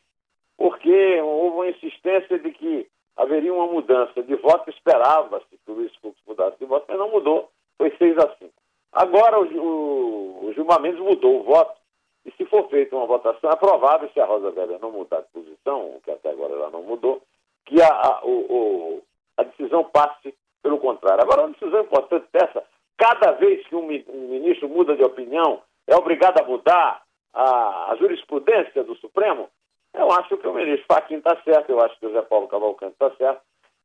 porque 0.55 1.19
houve 1.21 1.55
uma 1.55 1.69
insistência 1.69 2.37
de 2.37 2.51
que 2.51 2.87
haveria 3.17 3.51
uma 3.51 3.65
mudança 3.65 4.21
de 4.21 4.35
voto, 4.35 4.69
esperava-se 4.69 5.47
que 5.65 5.71
o 5.71 5.73
Luiz 5.73 5.95
Fux 5.95 6.15
mudasse 6.27 6.59
de 6.59 6.65
voto, 6.65 6.85
mas 6.87 6.99
não 6.99 7.09
mudou, 7.09 7.49
foi 7.75 7.89
6 7.97 8.19
a 8.19 8.35
5. 8.37 8.51
Agora 8.91 9.39
o, 9.39 9.45
o, 9.45 10.45
o 10.45 10.53
Gilmar 10.53 10.79
Mendes 10.79 10.99
mudou 10.99 11.39
o 11.39 11.43
voto 11.43 11.84
e 12.25 12.31
se 12.31 12.45
for 12.45 12.67
feita 12.69 12.95
uma 12.95 13.05
votação, 13.05 13.51
é 13.51 13.55
provável, 13.55 14.09
se 14.11 14.19
a 14.19 14.25
Rosa 14.25 14.49
Velha 14.51 14.79
não 14.79 14.91
mudar 14.91 15.21
de 15.21 15.27
posição, 15.27 15.99
que 16.03 16.09
até 16.09 16.31
agora 16.31 16.53
ela 16.53 16.71
não 16.71 16.81
mudou, 16.81 17.21
que 17.65 17.79
a, 17.79 17.87
a, 17.87 18.21
o, 18.25 19.01
a 19.37 19.43
decisão 19.43 19.83
passe 19.83 20.33
pelo 20.63 20.79
contrário. 20.79 21.21
Agora, 21.21 21.41
uma 21.41 21.53
decisão 21.53 21.81
importante 21.81 22.25
dessa, 22.33 22.63
cada 22.97 23.31
vez 23.33 23.65
que 23.67 23.75
um, 23.75 23.85
um 24.09 24.27
ministro 24.29 24.67
muda 24.67 24.95
de 24.95 25.03
opinião, 25.03 25.61
é 25.85 25.95
obrigado 25.95 26.41
a 26.41 26.45
mudar 26.45 27.03
a, 27.31 27.91
a, 27.91 27.95
jurisprudência 27.97 28.83
do 28.83 28.95
Supremo, 28.95 29.47
eu 29.93 30.11
acho 30.11 30.35
que 30.35 30.47
o 30.47 30.53
ministro 30.53 30.85
Fachin 30.87 31.17
está 31.17 31.39
certo, 31.43 31.69
eu 31.69 31.79
acho 31.79 31.97
que 31.99 32.07
o 32.07 32.09
José 32.09 32.23
Paulo 32.23 32.47
Cavalcante 32.47 32.93
está 32.93 33.11
certo, 33.11 33.41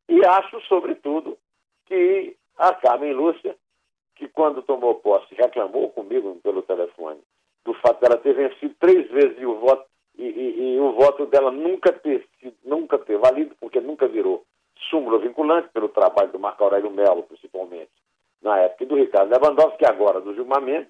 e 0.09 0.25
acho, 0.25 0.61
sobretudo, 0.63 1.37
que 1.85 2.37
a 2.57 2.73
Carmen 2.75 3.13
Lúcia, 3.13 3.55
que 4.17 4.29
quando 4.29 4.63
tomou 4.63 4.95
posse 4.97 5.35
reclamou 5.35 5.91
comigo 5.91 6.39
pelo 6.43 6.63
telefone 6.63 7.21
do 7.65 7.75
fato 7.75 8.01
dela 8.01 8.19
ter 8.19 8.35
vencido 8.35 8.75
três 8.79 9.11
vezes 9.11 9.39
o 9.45 9.55
voto, 9.57 9.85
e, 10.17 10.25
e, 10.25 10.75
e 10.75 10.81
o 10.81 10.93
voto 10.93 11.27
dela 11.27 11.51
nunca 11.51 11.93
ter, 11.93 12.27
nunca 12.65 12.99
ter 12.99 13.19
valido, 13.19 13.55
porque 13.61 13.81
nunca 13.81 14.09
virou 14.09 14.45
súmula 14.89 15.19
vinculante 15.19 15.69
pelo 15.69 15.89
trabalho 15.89 16.33
do 16.33 16.39
Marco 16.39 16.65
Aurélio 16.65 16.91
Melo, 16.91 17.23
principalmente, 17.25 17.91
na 18.43 18.59
época, 18.59 18.85
e 18.85 18.87
do 18.87 18.97
Ricardo 18.97 19.31
Lewandowski, 19.31 19.85
agora 19.85 20.21
do 20.21 20.35
Gilmar 20.35 20.63
Mendes, 20.63 20.89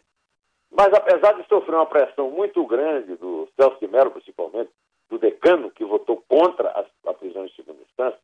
mas 0.70 0.92
apesar 0.94 1.32
de 1.32 1.46
sofrer 1.48 1.74
uma 1.74 1.86
pressão 1.86 2.30
muito 2.30 2.64
grande 2.64 3.16
do 3.16 3.48
Celso 3.56 3.78
de 3.80 3.88
Mello, 3.88 4.12
principalmente, 4.12 4.70
do 5.08 5.18
decano, 5.18 5.70
que 5.70 5.84
votou 5.84 6.22
contra 6.28 6.68
a, 6.68 7.10
a 7.10 7.14
prisão 7.14 7.44
em 7.44 7.50
segunda 7.50 7.82
instância, 7.82 8.18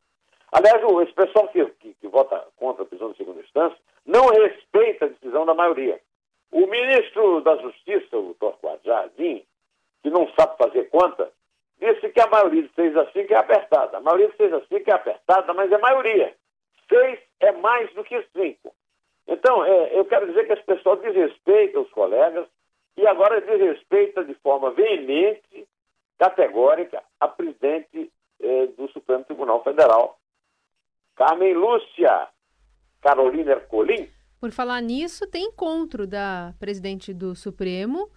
aliás, 0.51 0.81
esse 1.03 1.13
pessoal 1.13 1.47
que, 1.49 1.65
que, 1.65 1.93
que 1.95 2.07
vota 2.07 2.41
contra 2.55 2.83
a 2.83 2.85
prisão 2.85 3.11
em 3.11 3.15
segunda 3.15 3.41
instância 3.41 3.77
não 4.05 4.27
respeita 4.27 5.05
a 5.05 5.09
decisão 5.09 5.45
da 5.45 5.53
maioria. 5.53 5.99
O 6.51 6.65
ministro 6.67 7.41
da 7.41 7.55
Justiça, 7.57 8.17
o 8.17 8.33
Torquato 8.35 8.85
Jardim, 8.85 9.43
que 10.01 10.09
não 10.09 10.27
sabe 10.33 10.57
fazer 10.57 10.89
conta, 10.89 11.31
disse 11.79 12.09
que 12.09 12.19
a 12.19 12.27
maioria 12.27 12.63
de 12.63 12.73
6 12.73 12.97
a 12.97 13.11
5 13.11 13.33
é 13.33 13.37
apertada. 13.37 13.97
A 13.97 14.01
maioria 14.01 14.29
de 14.29 14.37
6 14.37 14.53
a 14.53 14.61
5 14.61 14.89
é 14.89 14.93
apertada, 14.93 15.53
mas 15.53 15.71
é 15.71 15.77
maioria. 15.77 16.33
6 16.89 17.19
é 17.41 17.51
mais 17.53 17.93
do 17.93 18.03
que 18.03 18.21
5. 18.33 18.73
Então, 19.27 19.63
é, 19.65 19.97
eu 19.97 20.05
quero 20.05 20.27
dizer 20.27 20.47
que 20.47 20.53
esse 20.53 20.63
pessoal 20.63 20.95
desrespeita 20.95 21.79
os 21.79 21.89
colegas 21.91 22.47
e 22.95 23.05
agora 23.05 23.41
desrespeita 23.41 24.23
de 24.23 24.33
forma 24.35 24.71
veemente, 24.71 25.67
categórica, 26.17 27.03
a 27.19 27.27
presidente 27.27 28.11
é, 28.39 28.67
do 28.67 28.87
Supremo 28.89 29.25
Tribunal 29.25 29.63
Federal, 29.63 30.17
Carmen 31.15 31.53
Lúcia 31.53 32.29
Carolina 33.01 33.51
Ercolim. 33.53 34.09
Por 34.39 34.51
falar 34.51 34.81
nisso, 34.81 35.25
tem 35.27 35.45
encontro 35.45 36.05
da 36.05 36.53
presidente 36.59 37.13
do 37.13 37.33
Supremo 37.33 38.09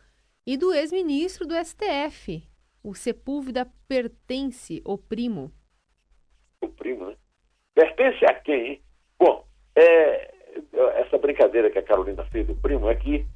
e 0.47 0.57
do 0.57 0.73
ex-ministro 0.73 1.47
do 1.47 1.55
STF. 1.55 2.43
O 2.83 2.95
Sepúlveda 2.95 3.67
pertence, 3.89 4.83
o 4.85 4.99
primo. 4.99 5.51
O 6.61 6.69
primo, 6.69 7.07
né? 7.07 7.17
Pertence 7.75 8.25
a 8.27 8.35
quem? 8.35 8.83
Bom, 9.19 9.45
é, 9.75 10.35
essa 10.97 11.19
brincadeira 11.19 11.71
que 11.71 11.79
a 11.79 11.83
Carolina 11.83 12.25
fez 12.27 12.47
do 12.47 12.55
primo 12.55 12.89
é 12.91 12.97
que 12.97 13.27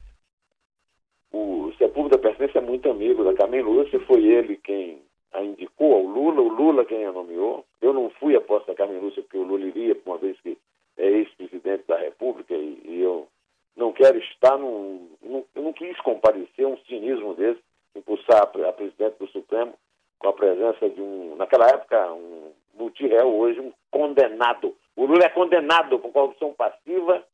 o 1.33 1.73
Sepúlveda 1.79 2.19
pertence 2.19 2.57
é 2.57 2.61
muito 2.61 2.91
amigo 2.91 3.25
da 3.25 3.35
Carmen 3.35 3.63
Lúcia, 3.63 3.99
foi 4.07 4.25
ele 4.25 4.57
quem 4.59 5.03
a 5.33 5.43
indicou 5.43 5.95
ao 5.95 6.03
Lula, 6.03 6.41
o 6.41 6.49
Lula 6.49 6.85
quem 6.85 7.05
a 7.05 7.13
nomeou. 7.13 7.67
Eu 7.83 7.93
não 7.93 8.09
fui 8.11 8.37
aposta 8.37 8.73
da 8.73 8.77
Carmen 8.77 9.01
Lúcia 9.01 9.23
porque 9.23 9.39
o 9.39 9.43
Lula 9.43 9.67
iria, 9.67 9.97
uma 10.07 10.17
vez 10.17 10.41
que 10.41 10.57
é 10.97 11.07
ex-presidente 11.07 11.85
da 11.87 11.97
República 11.99 12.55
e, 12.55 12.81
e, 12.85 13.01
eu 13.01 13.29
não 13.77 13.93
quero 13.93 14.19
estar 14.19 14.57
num, 14.57 15.09
num, 15.23 15.45
Eu 15.55 15.63
não 15.63 15.73
quis 15.73 15.99
comparecer 16.01 16.67
um 16.67 16.77
cinismo 16.87 17.35
desse, 17.35 17.61
impulsar 17.95 18.43
a, 18.43 18.69
a 18.69 18.73
presidente 18.73 19.19
do 19.19 19.27
Supremo 19.29 19.75
com 20.19 20.29
a 20.29 20.33
presença 20.33 20.89
de 20.89 21.01
um, 21.01 21.37
naquela 21.37 21.67
época, 21.69 22.13
um 22.13 22.53
multiréu, 22.75 23.35
hoje 23.35 23.61
um 23.61 23.73
condenado. 23.91 24.77
O 24.97 25.07
Lula 25.07 25.25
é 25.25 25.29
condenado 25.29 25.99
por 25.99 26.13
corrupção 26.13 26.55
passiva 26.55 27.25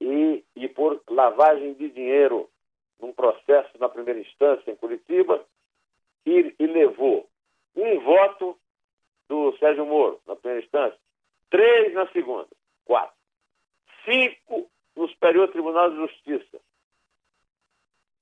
e, 0.00 0.44
e 0.56 0.68
por 0.68 1.00
lavagem 1.08 1.74
de 1.74 1.88
dinheiro 1.88 2.48
num 3.00 3.12
processo 3.12 3.70
na 3.78 3.88
primeira 3.88 4.20
instância 4.20 4.70
em 4.70 4.76
Curitiba 4.76 5.44
e, 6.26 6.54
e 6.58 6.66
levou 6.66 7.26
um 7.76 8.00
voto 8.00 8.58
do 9.28 9.56
Sérgio 9.58 9.86
Moro 9.86 10.20
na 10.26 10.34
primeira 10.34 10.64
instância, 10.64 10.98
três 11.50 11.92
na 11.94 12.06
segunda, 12.08 12.48
quatro, 12.88 13.14
cinco 14.06 14.68
no 14.96 15.06
Superior 15.08 15.48
Tribunal 15.48 15.90
de 15.90 15.96
Justiça, 15.96 16.58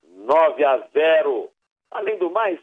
nove 0.03 0.63
a 0.63 0.77
zero. 0.93 1.49
Além 1.89 2.17
do 2.17 2.29
mais, 2.29 2.59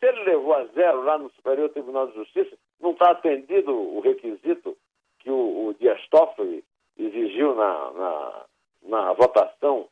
se 0.00 0.06
ele 0.06 0.24
levou 0.24 0.52
a 0.52 0.64
zero 0.66 1.02
lá 1.02 1.16
no 1.16 1.30
Superior 1.30 1.70
Tribunal 1.70 2.08
de 2.08 2.14
Justiça, 2.14 2.58
não 2.80 2.90
está 2.90 3.12
atendido 3.12 3.72
o 3.72 4.00
requisito 4.00 4.76
que 5.20 5.30
o, 5.30 5.68
o 5.68 5.74
Dias 5.74 6.04
Toffoli 6.08 6.64
exigiu 6.98 7.54
na, 7.54 7.90
na, 7.92 8.44
na 8.82 9.12
votação, 9.12 9.88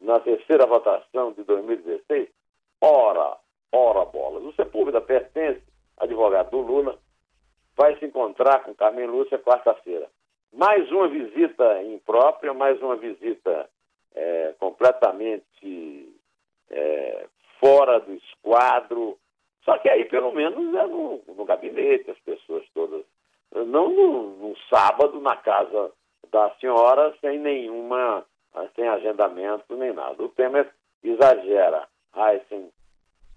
na 0.00 0.18
terceira 0.18 0.66
votação 0.66 1.32
de 1.32 1.44
2016? 1.44 2.28
Ora, 2.80 3.38
ora 3.72 4.04
bolas. 4.04 4.42
O 4.42 4.52
Sepúlveda 4.54 5.00
pertence, 5.00 5.62
advogado 5.96 6.50
do 6.50 6.58
Lula, 6.58 6.98
vai 7.76 7.96
se 7.98 8.04
encontrar 8.04 8.64
com 8.64 8.74
Carmen 8.74 9.06
Lúcia 9.06 9.38
quarta-feira. 9.38 10.10
Mais 10.54 10.90
uma 10.90 11.08
visita 11.08 11.82
imprópria, 11.82 12.54
mais 12.54 12.80
uma 12.80 12.96
visita 12.96 13.68
é, 14.14 14.54
completamente 14.58 16.08
é, 16.70 17.26
fora 17.60 18.00
do 18.00 18.14
esquadro. 18.14 19.18
Só 19.64 19.78
que 19.78 19.88
aí, 19.88 20.04
pelo 20.04 20.32
menos, 20.32 20.74
é 20.74 20.86
no, 20.86 21.20
no 21.36 21.44
gabinete, 21.44 22.10
as 22.10 22.18
pessoas 22.20 22.64
todas 22.72 23.04
não 23.62 23.90
num, 23.90 24.54
sábado 24.68 25.20
na 25.20 25.36
casa 25.36 25.90
da 26.32 26.50
senhora 26.60 27.14
sem 27.20 27.38
nenhuma, 27.38 28.24
sem 28.74 28.88
agendamento 28.88 29.76
nem 29.76 29.92
nada. 29.92 30.22
O 30.22 30.28
Temer 30.28 30.68
exagera. 31.02 31.86
Heisen, 32.16 32.68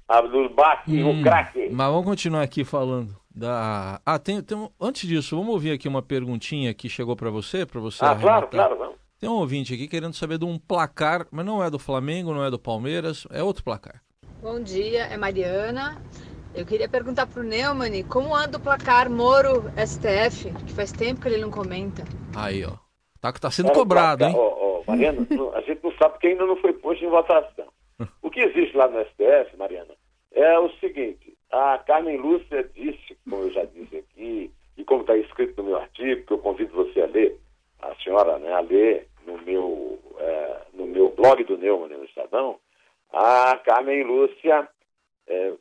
Abdul 0.07 0.49
Baki, 0.49 1.03
hum, 1.03 1.19
o 1.19 1.23
craque. 1.23 1.69
Mas 1.71 1.87
vamos 1.87 2.05
continuar 2.05 2.43
aqui 2.43 2.63
falando 2.63 3.09
da. 3.37 4.01
Ah, 4.05 4.17
tem, 4.17 4.41
tem 4.41 4.69
antes 4.81 5.07
disso, 5.07 5.35
vamos 5.37 5.53
ouvir 5.53 5.71
aqui 5.71 5.87
uma 5.87 6.01
perguntinha 6.01 6.73
que 6.73 6.89
chegou 6.89 7.15
para 7.15 7.29
você, 7.29 7.65
para 7.65 7.79
você. 7.79 8.03
Ah, 8.03 8.09
arrematar. 8.09 8.29
claro, 8.31 8.47
claro, 8.47 8.77
vamos. 8.77 8.97
Tem 9.19 9.29
um 9.29 9.33
ouvinte 9.33 9.73
aqui 9.73 9.87
querendo 9.87 10.13
saber 10.13 10.37
de 10.37 10.45
um 10.45 10.59
placar, 10.59 11.25
mas 11.31 11.45
não 11.45 11.63
é 11.63 11.69
do 11.69 11.79
Flamengo, 11.79 12.33
não 12.33 12.43
é 12.43 12.51
do 12.51 12.59
Palmeiras, 12.59 13.27
é 13.31 13.41
outro 13.41 13.63
placar. 13.63 14.01
Bom 14.41 14.59
dia, 14.59 15.05
é 15.05 15.17
Mariana. 15.17 16.01
Eu 16.53 16.65
queria 16.65 16.89
perguntar 16.89 17.27
para 17.27 17.41
o 17.41 17.43
Neumann 17.43 18.03
como 18.03 18.35
anda 18.35 18.57
o 18.57 18.61
placar 18.61 19.09
Moro 19.09 19.63
STF, 19.77 20.51
que 20.65 20.73
faz 20.73 20.91
tempo 20.91 21.21
que 21.21 21.27
ele 21.27 21.37
não 21.37 21.51
comenta. 21.51 22.03
Aí, 22.35 22.63
ó. 22.63 22.73
Tá, 23.19 23.31
tá 23.31 23.49
sendo 23.49 23.71
é, 23.71 23.73
cobrado, 23.73 24.19
placar, 24.19 24.35
hein? 24.35 24.39
Ó, 24.39 24.79
ó, 24.79 24.83
Mariana, 24.87 25.19
a 25.55 25.61
gente 25.61 25.83
não 25.83 25.91
sabe 25.93 26.13
porque 26.13 26.27
ainda 26.27 26.45
não 26.45 26.57
foi 26.57 26.73
posto 26.73 27.03
em 27.03 27.09
votação. 27.09 27.65
O 28.21 28.29
que 28.29 28.39
existe 28.39 28.77
lá 28.77 28.87
no 28.87 29.03
STF, 29.05 29.57
Mariana, 29.57 29.95
é 30.31 30.59
o 30.59 30.69
seguinte: 30.79 31.35
a 31.51 31.77
Carmen 31.79 32.17
Lúcia 32.17 32.69
disse, 32.75 33.17
como 33.23 33.43
eu 33.43 33.51
já 33.51 33.65
disse 33.65 33.97
aqui, 33.97 34.51
e 34.77 34.83
como 34.83 35.01
está 35.01 35.15
escrito 35.17 35.61
no 35.61 35.69
meu 35.69 35.77
artigo, 35.77 36.25
que 36.25 36.33
eu 36.33 36.37
convido 36.37 36.75
você 36.75 37.01
a 37.01 37.07
ler, 37.07 37.39
a 37.81 37.95
senhora 38.03 38.37
né, 38.37 38.51
a 38.53 38.59
ler 38.59 39.07
no 39.25 39.37
meu, 39.41 39.99
é, 40.19 40.61
no 40.73 40.85
meu 40.85 41.09
blog 41.09 41.43
do 41.43 41.57
Neumann, 41.57 41.89
no 41.89 42.05
Estadão, 42.05 42.59
a 43.11 43.56
Carmen 43.67 44.01
Lúcia 44.03 44.65
é, 45.27 45.53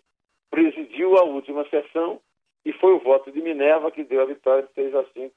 presidiu 0.48 1.18
a 1.18 1.24
última 1.24 1.68
sessão 1.68 2.20
e 2.64 2.72
foi 2.74 2.92
o 2.92 3.00
voto 3.00 3.32
de 3.32 3.42
Minerva 3.42 3.90
que 3.90 4.04
deu 4.04 4.22
a 4.22 4.26
vitória 4.26 4.62
de 4.62 4.72
6 4.74 4.94
a 4.94 5.04
5, 5.06 5.34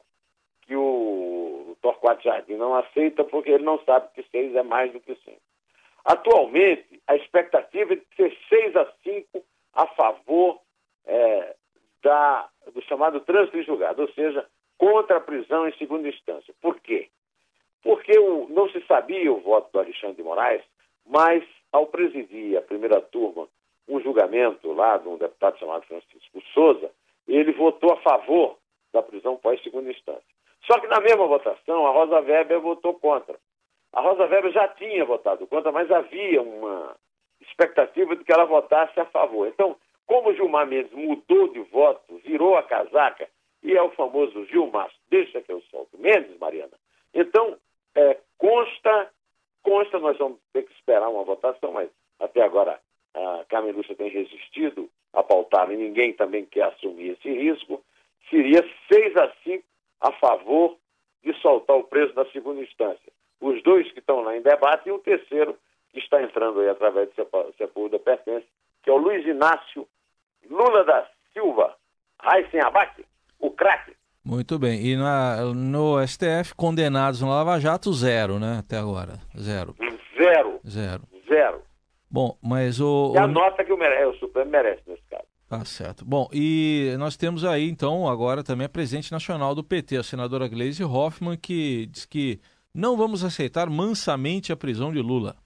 que 0.61 0.75
o 0.75 1.75
Torquato 1.81 2.23
Jardim 2.23 2.57
não 2.57 2.75
aceita 2.75 3.23
porque 3.23 3.49
ele 3.49 3.63
não 3.63 3.79
sabe 3.85 4.09
que 4.13 4.21
6 4.29 4.55
é 4.55 4.61
mais 4.61 4.93
do 4.93 4.99
que 4.99 5.15
5. 5.15 5.35
Atualmente, 6.05 7.01
a 7.07 7.15
expectativa 7.15 7.93
é 7.93 7.95
de 7.95 8.05
ser 8.15 8.37
6 8.49 8.75
a 8.75 8.93
5 9.03 9.43
a 9.73 9.87
favor 9.87 10.61
é, 11.07 11.55
da, 12.03 12.49
do 12.71 12.83
chamado 12.83 13.19
trânsito 13.21 13.57
em 13.57 13.63
julgado, 13.63 14.03
ou 14.03 14.11
seja, 14.13 14.45
contra 14.77 15.17
a 15.17 15.21
prisão 15.21 15.67
em 15.67 15.75
segunda 15.77 16.07
instância. 16.07 16.53
Por 16.61 16.79
quê? 16.81 17.09
Porque 17.81 18.15
o, 18.19 18.47
não 18.49 18.69
se 18.69 18.79
sabia 18.85 19.33
o 19.33 19.41
voto 19.41 19.71
do 19.71 19.79
Alexandre 19.79 20.17
de 20.17 20.23
Moraes, 20.23 20.61
mas 21.09 21.43
ao 21.71 21.87
presidir 21.87 22.57
a 22.57 22.61
primeira 22.61 23.01
turma 23.01 23.47
um 23.87 23.99
julgamento 23.99 24.71
lá 24.71 24.97
de 24.97 25.07
um 25.07 25.17
deputado 25.17 25.57
chamado 25.57 25.85
Francisco 25.87 26.41
Souza, 26.53 26.91
ele 27.27 27.51
votou 27.53 27.91
a 27.91 28.01
favor 28.01 28.57
da 28.93 29.01
prisão 29.01 29.35
pós-segunda 29.35 29.89
instância. 29.89 30.23
Só 30.65 30.79
que 30.79 30.87
na 30.87 30.99
mesma 30.99 31.25
votação, 31.25 31.87
a 31.87 31.91
Rosa 31.91 32.19
Weber 32.19 32.59
votou 32.59 32.93
contra. 32.93 33.35
A 33.91 34.01
Rosa 34.01 34.25
Weber 34.27 34.51
já 34.51 34.67
tinha 34.67 35.03
votado 35.03 35.47
contra, 35.47 35.71
mas 35.71 35.91
havia 35.91 36.41
uma 36.41 36.95
expectativa 37.41 38.15
de 38.15 38.23
que 38.23 38.31
ela 38.31 38.45
votasse 38.45 38.99
a 38.99 39.05
favor. 39.05 39.47
Então, 39.47 39.75
como 40.05 40.33
Gilmar 40.33 40.67
Mendes 40.67 40.91
mudou 40.91 41.47
de 41.47 41.61
voto, 41.61 42.19
virou 42.23 42.55
a 42.55 42.63
casaca, 42.63 43.27
e 43.63 43.75
é 43.75 43.81
o 43.81 43.91
famoso 43.91 44.45
Gilmar, 44.45 44.89
deixa 45.09 45.41
que 45.41 45.51
eu 45.51 45.61
solto 45.71 45.97
Mendes, 45.97 46.37
Mariana. 46.37 46.73
Então, 47.13 47.57
é, 47.95 48.17
consta, 48.37 49.11
consta, 49.69 49.99
nós 49.99 50.17
vamos 50.17 50.39
ter 50.51 50.63
que 50.63 50.73
esperar 50.73 51.07
uma 51.09 51.23
votação, 51.23 51.71
mas 51.71 51.87
até 52.19 52.41
agora 52.41 52.79
a 53.13 53.45
Carmen 53.49 53.71
Lúcia 53.71 53.95
tem 53.95 54.09
resistido 54.09 54.89
a 55.13 55.21
pautar 55.21 55.71
e 55.71 55.77
ninguém 55.77 56.11
também 56.13 56.43
quer 56.45 56.63
assumir 56.63 57.11
esse 57.11 57.29
risco, 57.31 57.83
seria 58.31 58.67
6 58.91 59.15
a 59.17 59.31
5 59.43 59.63
a 60.01 60.11
favor 60.13 60.75
de 61.23 61.33
soltar 61.39 61.77
o 61.77 61.83
preso 61.83 62.13
na 62.15 62.25
segunda 62.31 62.61
instância. 62.61 63.11
Os 63.39 63.61
dois 63.61 63.91
que 63.91 63.99
estão 63.99 64.21
lá 64.21 64.35
em 64.35 64.41
debate 64.41 64.89
e 64.89 64.91
o 64.91 64.97
terceiro 64.97 65.55
que 65.91 65.99
está 65.99 66.21
entrando 66.23 66.61
aí 66.61 66.69
através 66.69 67.09
do 67.09 67.53
Sepulveda 67.55 67.99
Pertence, 67.99 68.47
que 68.81 68.89
é 68.89 68.93
o 68.93 68.97
Luiz 68.97 69.23
Inácio 69.25 69.87
Lula 70.49 70.83
da 70.83 71.07
Silva, 71.31 71.75
Raíssen 72.19 72.61
Abate, 72.61 73.05
o 73.39 73.51
craque. 73.51 73.95
Muito 74.29 74.59
bem. 74.59 74.85
E 74.85 74.95
na, 74.95 75.37
no 75.55 76.05
STF, 76.05 76.53
condenados 76.55 77.19
no 77.19 77.29
Lava 77.29 77.59
Jato, 77.59 77.91
zero, 77.91 78.37
né? 78.37 78.57
Até 78.59 78.77
agora. 78.77 79.13
Zero. 79.35 79.75
Zero. 80.15 80.59
Zero. 80.67 81.01
Zero. 81.27 81.61
Bom, 82.11 82.37
mas 82.39 82.79
o. 82.79 83.13
E 83.15 83.17
a 83.17 83.25
o... 83.25 83.27
nota 83.27 83.63
que 83.63 83.73
o, 83.73 83.77
mere... 83.77 84.05
o 84.05 84.13
Supremo 84.17 84.51
merece 84.51 84.83
nesse 84.85 85.01
caso. 85.09 85.25
Tá 85.49 85.65
certo. 85.65 86.05
Bom, 86.05 86.29
e 86.31 86.93
nós 86.99 87.17
temos 87.17 87.43
aí, 87.43 87.67
então, 87.67 88.07
agora 88.07 88.43
também 88.43 88.67
a 88.67 88.69
presidente 88.69 89.11
nacional 89.11 89.55
do 89.55 89.63
PT, 89.63 89.97
a 89.97 90.03
senadora 90.03 90.47
Gleisi 90.47 90.83
Hoffmann, 90.83 91.35
que 91.35 91.87
diz 91.87 92.05
que 92.05 92.39
não 92.71 92.95
vamos 92.95 93.23
aceitar 93.23 93.67
mansamente 93.67 94.53
a 94.53 94.55
prisão 94.55 94.93
de 94.93 94.99
Lula. 94.99 95.37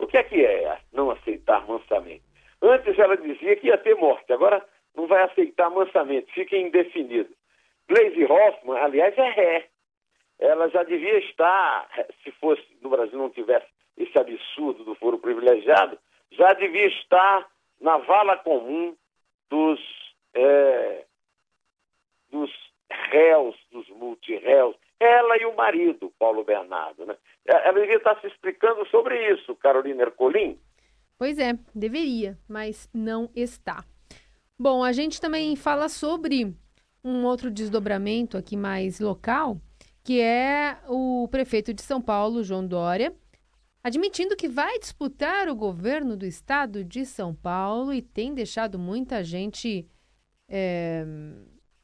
O 0.00 0.06
que 0.08 0.16
é 0.16 0.22
que 0.24 0.44
é 0.44 0.78
não 0.92 1.12
aceitar 1.12 1.64
mansamente? 1.68 2.24
Antes 2.60 2.98
ela 2.98 3.16
dizia 3.16 3.54
que 3.54 3.68
ia 3.68 3.78
ter 3.78 3.94
morte, 3.94 4.32
agora 4.32 4.64
não 4.96 5.06
vai 5.06 5.22
aceitar 5.22 5.70
mansamente, 5.70 6.32
fica 6.34 6.56
indefinido. 6.56 7.28
Gleisi 7.88 8.24
Hoffmann, 8.24 8.78
aliás, 8.78 9.16
é 9.16 9.30
ré. 9.30 9.68
Ela 10.38 10.68
já 10.68 10.82
devia 10.82 11.18
estar, 11.18 11.88
se 12.22 12.30
fosse 12.32 12.62
no 12.82 12.90
Brasil 12.90 13.18
não 13.18 13.30
tivesse 13.30 13.66
esse 13.96 14.18
absurdo 14.18 14.84
do 14.84 14.94
foro 14.96 15.18
privilegiado, 15.18 15.98
já 16.32 16.52
devia 16.54 16.86
estar 16.86 17.48
na 17.80 17.98
vala 17.98 18.36
comum 18.38 18.96
dos, 19.48 19.80
é, 20.34 21.04
dos 22.30 22.50
réus, 22.90 23.56
dos 23.70 23.88
multiréus, 23.90 24.76
ela 24.98 25.36
e 25.36 25.44
o 25.46 25.54
marido, 25.54 26.12
Paulo 26.18 26.44
Bernardo. 26.44 27.06
Né? 27.06 27.16
Ela 27.46 27.80
devia 27.80 27.96
estar 27.96 28.20
se 28.20 28.26
explicando 28.26 28.86
sobre 28.88 29.32
isso, 29.32 29.54
Carolina 29.56 30.02
Ercolim. 30.02 30.58
Pois 31.18 31.38
é, 31.38 31.52
deveria, 31.74 32.36
mas 32.48 32.88
não 32.92 33.30
está. 33.34 33.84
Bom, 34.58 34.82
a 34.82 34.92
gente 34.92 35.20
também 35.20 35.54
fala 35.56 35.88
sobre 35.88 36.54
um 37.04 37.24
outro 37.24 37.50
desdobramento 37.50 38.36
aqui 38.36 38.56
mais 38.56 38.98
local, 38.98 39.58
que 40.02 40.20
é 40.20 40.78
o 40.88 41.28
prefeito 41.30 41.74
de 41.74 41.82
São 41.82 42.00
Paulo, 42.00 42.42
João 42.42 42.66
Dória, 42.66 43.14
admitindo 43.82 44.34
que 44.34 44.48
vai 44.48 44.78
disputar 44.78 45.48
o 45.48 45.54
governo 45.54 46.16
do 46.16 46.24
estado 46.24 46.82
de 46.82 47.04
São 47.04 47.34
Paulo 47.34 47.92
e 47.92 48.00
tem 48.00 48.34
deixado 48.34 48.78
muita 48.78 49.22
gente 49.22 49.86
é, 50.48 51.04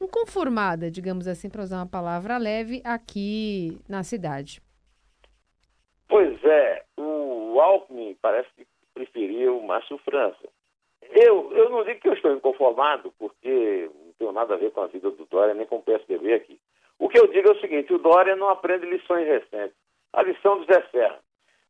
inconformada, 0.01 0.89
digamos 0.89 1.27
assim, 1.27 1.49
para 1.49 1.61
usar 1.61 1.77
uma 1.77 1.89
palavra 1.89 2.37
leve, 2.37 2.81
aqui 2.83 3.79
na 3.87 4.03
cidade. 4.03 4.59
Pois 6.07 6.43
é, 6.43 6.83
o 6.97 7.59
Alckmin 7.59 8.17
parece 8.19 8.49
que 8.55 8.65
preferiu 8.93 9.59
o 9.59 9.65
Márcio 9.65 9.97
França. 9.99 10.49
Eu, 11.01 11.51
eu 11.53 11.69
não 11.69 11.83
digo 11.83 11.99
que 11.99 12.07
eu 12.07 12.13
estou 12.13 12.33
inconformado, 12.33 13.13
porque 13.17 13.89
tenho 14.21 14.31
nada 14.31 14.53
a 14.53 14.57
ver 14.57 14.71
com 14.71 14.81
a 14.81 14.87
vida 14.87 15.09
do 15.09 15.25
Dória, 15.25 15.55
nem 15.55 15.65
com 15.65 15.77
o 15.77 15.81
PSDB 15.81 16.33
aqui. 16.33 16.59
O 16.99 17.09
que 17.09 17.19
eu 17.19 17.25
digo 17.27 17.49
é 17.49 17.51
o 17.53 17.59
seguinte, 17.59 17.91
o 17.91 17.97
Dória 17.97 18.35
não 18.35 18.49
aprende 18.49 18.85
lições 18.85 19.25
recentes. 19.25 19.75
A 20.13 20.21
lição 20.21 20.59
do 20.59 20.65
Zé 20.65 20.85
Serra. 20.91 21.19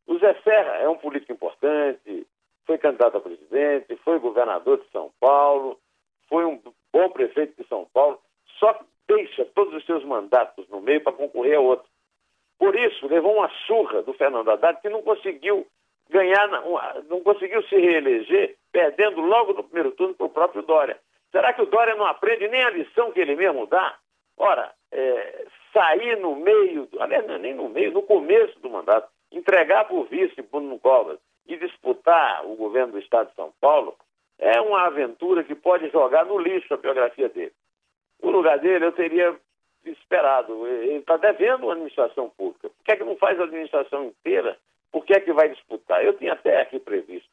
O 0.06 0.18
Zé 0.20 0.34
Serra 0.44 0.76
é 0.80 0.90
um 0.90 0.98
político 0.98 1.32
importante, 1.32 2.28
foi 2.66 2.78
candidato 2.78 3.18
a 3.18 3.22
presidente, 3.22 3.96
foi 4.04 4.20
governador 4.20 4.80
de 4.80 4.92
São 4.92 5.10
Paulo, 5.20 5.80
foi 6.28 6.44
um 6.44 6.62
bom 6.92 7.10
prefeito 7.12 7.62
de 7.62 7.68
São 7.70 7.88
Paulo, 7.94 8.20
só 8.60 8.78
deixa 9.08 9.46
todos 9.56 9.74
os 9.74 9.86
seus 9.86 10.04
mandatos 10.04 10.68
no 10.68 10.82
meio 10.82 11.02
para 11.02 11.14
concorrer 11.14 11.58
a 11.58 11.62
outro. 11.62 11.88
Por 12.60 12.76
isso, 12.78 13.08
levou 13.08 13.38
uma 13.38 13.50
surra 13.66 14.04
do 14.04 14.14
Fernando 14.14 14.52
Haddad 14.52 14.82
que 14.82 14.90
não 14.90 15.02
conseguiu 15.02 15.66
ganhar, 16.10 16.48
não 17.08 17.22
conseguiu 17.22 17.64
se 17.64 17.76
reeleger, 17.76 18.58
perdendo 18.74 19.22
logo 19.22 19.54
no 19.54 19.64
primeiro 19.64 19.92
turno 19.92 20.14
para 20.14 20.26
o 20.26 20.30
próprio 20.30 20.62
Dória. 20.64 21.00
Será 21.32 21.54
que 21.54 21.62
o 21.62 21.66
Dória 21.66 21.96
não 21.96 22.06
aprende 22.06 22.48
nem 22.48 22.64
a 22.64 22.70
lição 22.70 23.12
que 23.12 23.20
ele 23.20 23.36
mesmo 23.36 23.66
dá? 23.68 23.98
Ora, 24.38 24.72
é, 24.92 25.46
sair 25.74 26.18
no 26.18 26.36
meio, 26.36 26.88
aliás, 27.00 27.28
é 27.30 27.38
nem 27.38 27.54
no 27.54 27.70
meio, 27.70 27.92
no 27.92 28.04
começo 28.04 28.60
do 28.60 28.70
mandato, 28.70 29.10
entregar 29.32 29.86
por 29.88 30.08
vice 30.08 30.42
Bruno 30.42 30.78
Covas 30.80 31.20
e 31.48 31.56
disputar 31.58 32.46
o 32.46 32.56
governo 32.56 32.94
do 32.94 33.00
Estado 33.00 33.30
de 33.30 33.36
São 33.36 33.54
Paulo 33.62 33.96
é 34.42 34.60
uma 34.60 34.88
aventura 34.88 35.44
que 35.44 35.54
pode 35.54 35.90
jogar 35.90 36.26
no 36.26 36.40
lixo 36.40 36.74
a 36.74 36.78
biografia 36.78 37.30
dele. 37.30 37.54
No 38.22 38.32
lugar 38.32 38.58
dele, 38.60 38.86
eu 38.86 38.92
teria 38.92 39.36
esperado. 39.86 40.68
Ele 40.68 40.96
está 40.96 41.18
devendo 41.18 41.64
uma 41.64 41.74
administração 41.74 42.30
pública. 42.30 42.70
Por 42.70 42.84
que, 42.84 42.92
é 42.92 42.96
que 42.96 43.04
não 43.04 43.16
faz 43.18 43.40
a 43.40 43.44
administração 43.44 44.06
inteira? 44.06 44.58
Por 44.92 45.06
que 45.06 45.14
é 45.14 45.20
que 45.20 45.32
vai 45.32 45.50
disputar? 45.50 46.04
Eu 46.04 46.18
tinha 46.18 46.34
até 46.34 46.60
aqui 46.60 46.80
previsto 46.80 47.30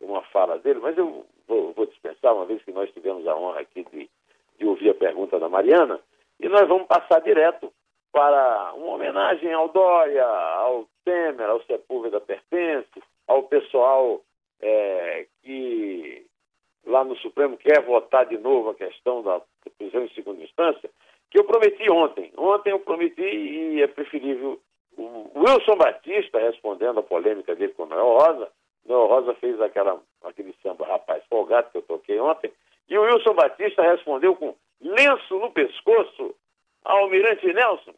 uma 0.00 0.22
fala 0.22 0.58
dele, 0.58 0.80
mas 0.80 0.96
eu 0.96 1.26
vou, 1.52 1.72
vou 1.72 1.86
dispensar, 1.86 2.34
uma 2.34 2.46
vez 2.46 2.62
que 2.62 2.72
nós 2.72 2.90
tivemos 2.92 3.26
a 3.26 3.36
honra 3.36 3.60
aqui 3.60 3.84
de, 3.92 4.08
de 4.58 4.66
ouvir 4.66 4.90
a 4.90 4.94
pergunta 4.94 5.38
da 5.38 5.48
Mariana, 5.48 6.00
e 6.40 6.48
nós 6.48 6.66
vamos 6.66 6.86
passar 6.86 7.20
direto 7.20 7.72
para 8.10 8.72
uma 8.74 8.94
homenagem 8.94 9.52
ao 9.52 9.68
Dória, 9.68 10.24
ao 10.24 10.86
Temer, 11.04 11.48
ao 11.48 11.62
Sepúlveda 11.64 12.20
Pertence, 12.20 13.02
ao 13.26 13.44
pessoal 13.44 14.20
é, 14.60 15.26
que 15.42 16.26
lá 16.86 17.04
no 17.04 17.16
Supremo 17.16 17.56
quer 17.56 17.82
votar 17.82 18.26
de 18.26 18.38
novo 18.38 18.70
a 18.70 18.74
questão 18.74 19.22
da 19.22 19.40
prisão 19.78 20.04
em 20.04 20.10
segunda 20.10 20.42
instância, 20.42 20.90
que 21.30 21.38
eu 21.38 21.44
prometi 21.44 21.90
ontem. 21.90 22.30
Ontem 22.36 22.70
eu 22.70 22.80
prometi 22.80 23.22
e 23.22 23.82
é 23.82 23.86
preferível 23.86 24.60
o 24.96 25.30
Wilson 25.34 25.76
Batista 25.76 26.38
respondendo 26.38 27.00
a 27.00 27.02
polêmica 27.02 27.54
dele 27.54 27.72
com 27.72 27.84
o 27.84 27.86
Noel 27.86 28.18
Rosa. 28.18 28.48
Noel 28.86 29.06
Rosa 29.06 29.34
fez 29.34 29.60
aquela, 29.60 30.00
aquele 30.24 30.54
samba 30.62 30.86
Rapaz 30.86 31.22
Folgado 31.28 31.70
que 31.70 31.78
eu 31.78 31.82
toquei 31.82 32.18
ontem. 32.20 32.52
E 32.88 32.98
o 32.98 33.02
Wilson 33.02 33.34
Batista 33.34 33.82
respondeu 33.82 34.34
com 34.36 34.54
lenço 34.80 35.38
no 35.38 35.50
pescoço 35.52 36.34
Almirante 36.84 37.52
Nelson. 37.52 37.94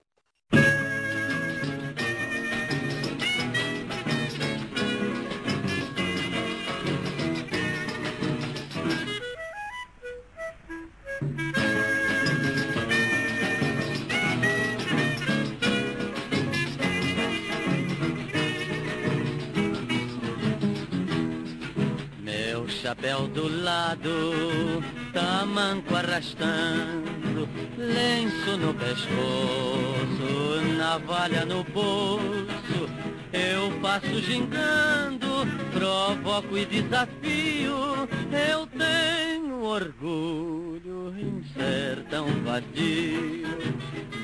Chapéu 22.85 23.27
do 23.29 23.49
lado, 23.65 24.83
tamanco 25.15 25.97
arrastando, 25.97 27.49
lenço 27.79 28.59
no 28.59 28.75
pescoço, 28.75 30.61
navalha 30.77 31.47
no 31.47 31.65
bolso. 31.65 32.87
Eu 33.33 33.81
passo 33.81 34.21
gingando, 34.21 35.47
provoco 35.73 36.59
e 36.59 36.67
desafio. 36.67 38.07
Eu 38.51 38.67
tenho 38.67 39.63
orgulho 39.63 41.15
em 41.19 41.43
ser 41.55 42.05
tão 42.11 42.27
vadio. 42.45 43.49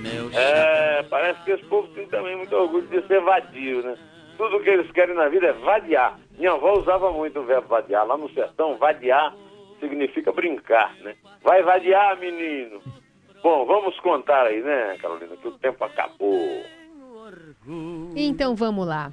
Meu 0.03 0.31
É, 0.35 1.03
parece 1.05 1.42
que 1.44 1.53
esse 1.53 1.64
povo 1.64 1.88
tem 1.94 2.07
também 2.09 2.37
muito 2.37 2.55
orgulho 2.55 2.87
de 2.88 3.07
ser 3.07 3.23
vadio, 3.23 3.83
né? 3.83 3.96
Tudo 4.40 4.61
que 4.61 4.70
eles 4.70 4.90
querem 4.92 5.14
na 5.14 5.29
vida 5.29 5.48
é 5.48 5.53
vadiar. 5.53 6.18
Minha 6.38 6.53
avó 6.53 6.79
usava 6.79 7.12
muito 7.12 7.40
o 7.40 7.44
verbo 7.44 7.68
vadiar. 7.68 8.07
Lá 8.07 8.16
no 8.16 8.31
sertão, 8.31 8.79
vadiar 8.79 9.37
significa 9.79 10.33
brincar, 10.33 10.94
né? 11.03 11.14
Vai 11.42 11.62
vadiar, 11.62 12.18
menino. 12.18 12.81
Bom, 13.42 13.66
vamos 13.66 14.00
contar 14.00 14.46
aí, 14.46 14.62
né, 14.62 14.96
Carolina, 14.98 15.37
que 15.37 15.46
o 15.46 15.59
tempo 15.59 15.85
acabou. 15.85 16.64
Então 18.16 18.57
vamos 18.57 18.87
lá. 18.87 19.11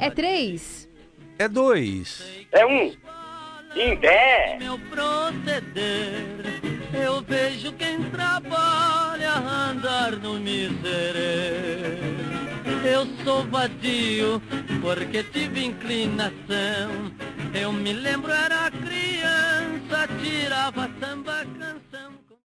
É 0.00 0.08
três? 0.08 0.88
É 1.38 1.46
dois. 1.46 2.46
É 2.50 2.64
um. 2.64 2.96
É. 4.02 4.56
meu 4.58 4.78
proceder. 4.88 6.79
Eu 6.92 7.22
vejo 7.22 7.72
quem 7.72 8.02
trabalha 8.10 9.34
andar 9.36 10.12
no 10.12 10.34
miserê. 10.40 11.98
Eu 12.84 13.06
sou 13.24 13.44
vadio 13.44 14.42
porque 14.80 15.22
tive 15.22 15.66
inclinação. 15.66 17.12
Eu 17.54 17.72
me 17.72 17.92
lembro, 17.92 18.32
era 18.32 18.70
criança, 18.70 20.08
tirava 20.22 20.90
samba. 20.98 21.44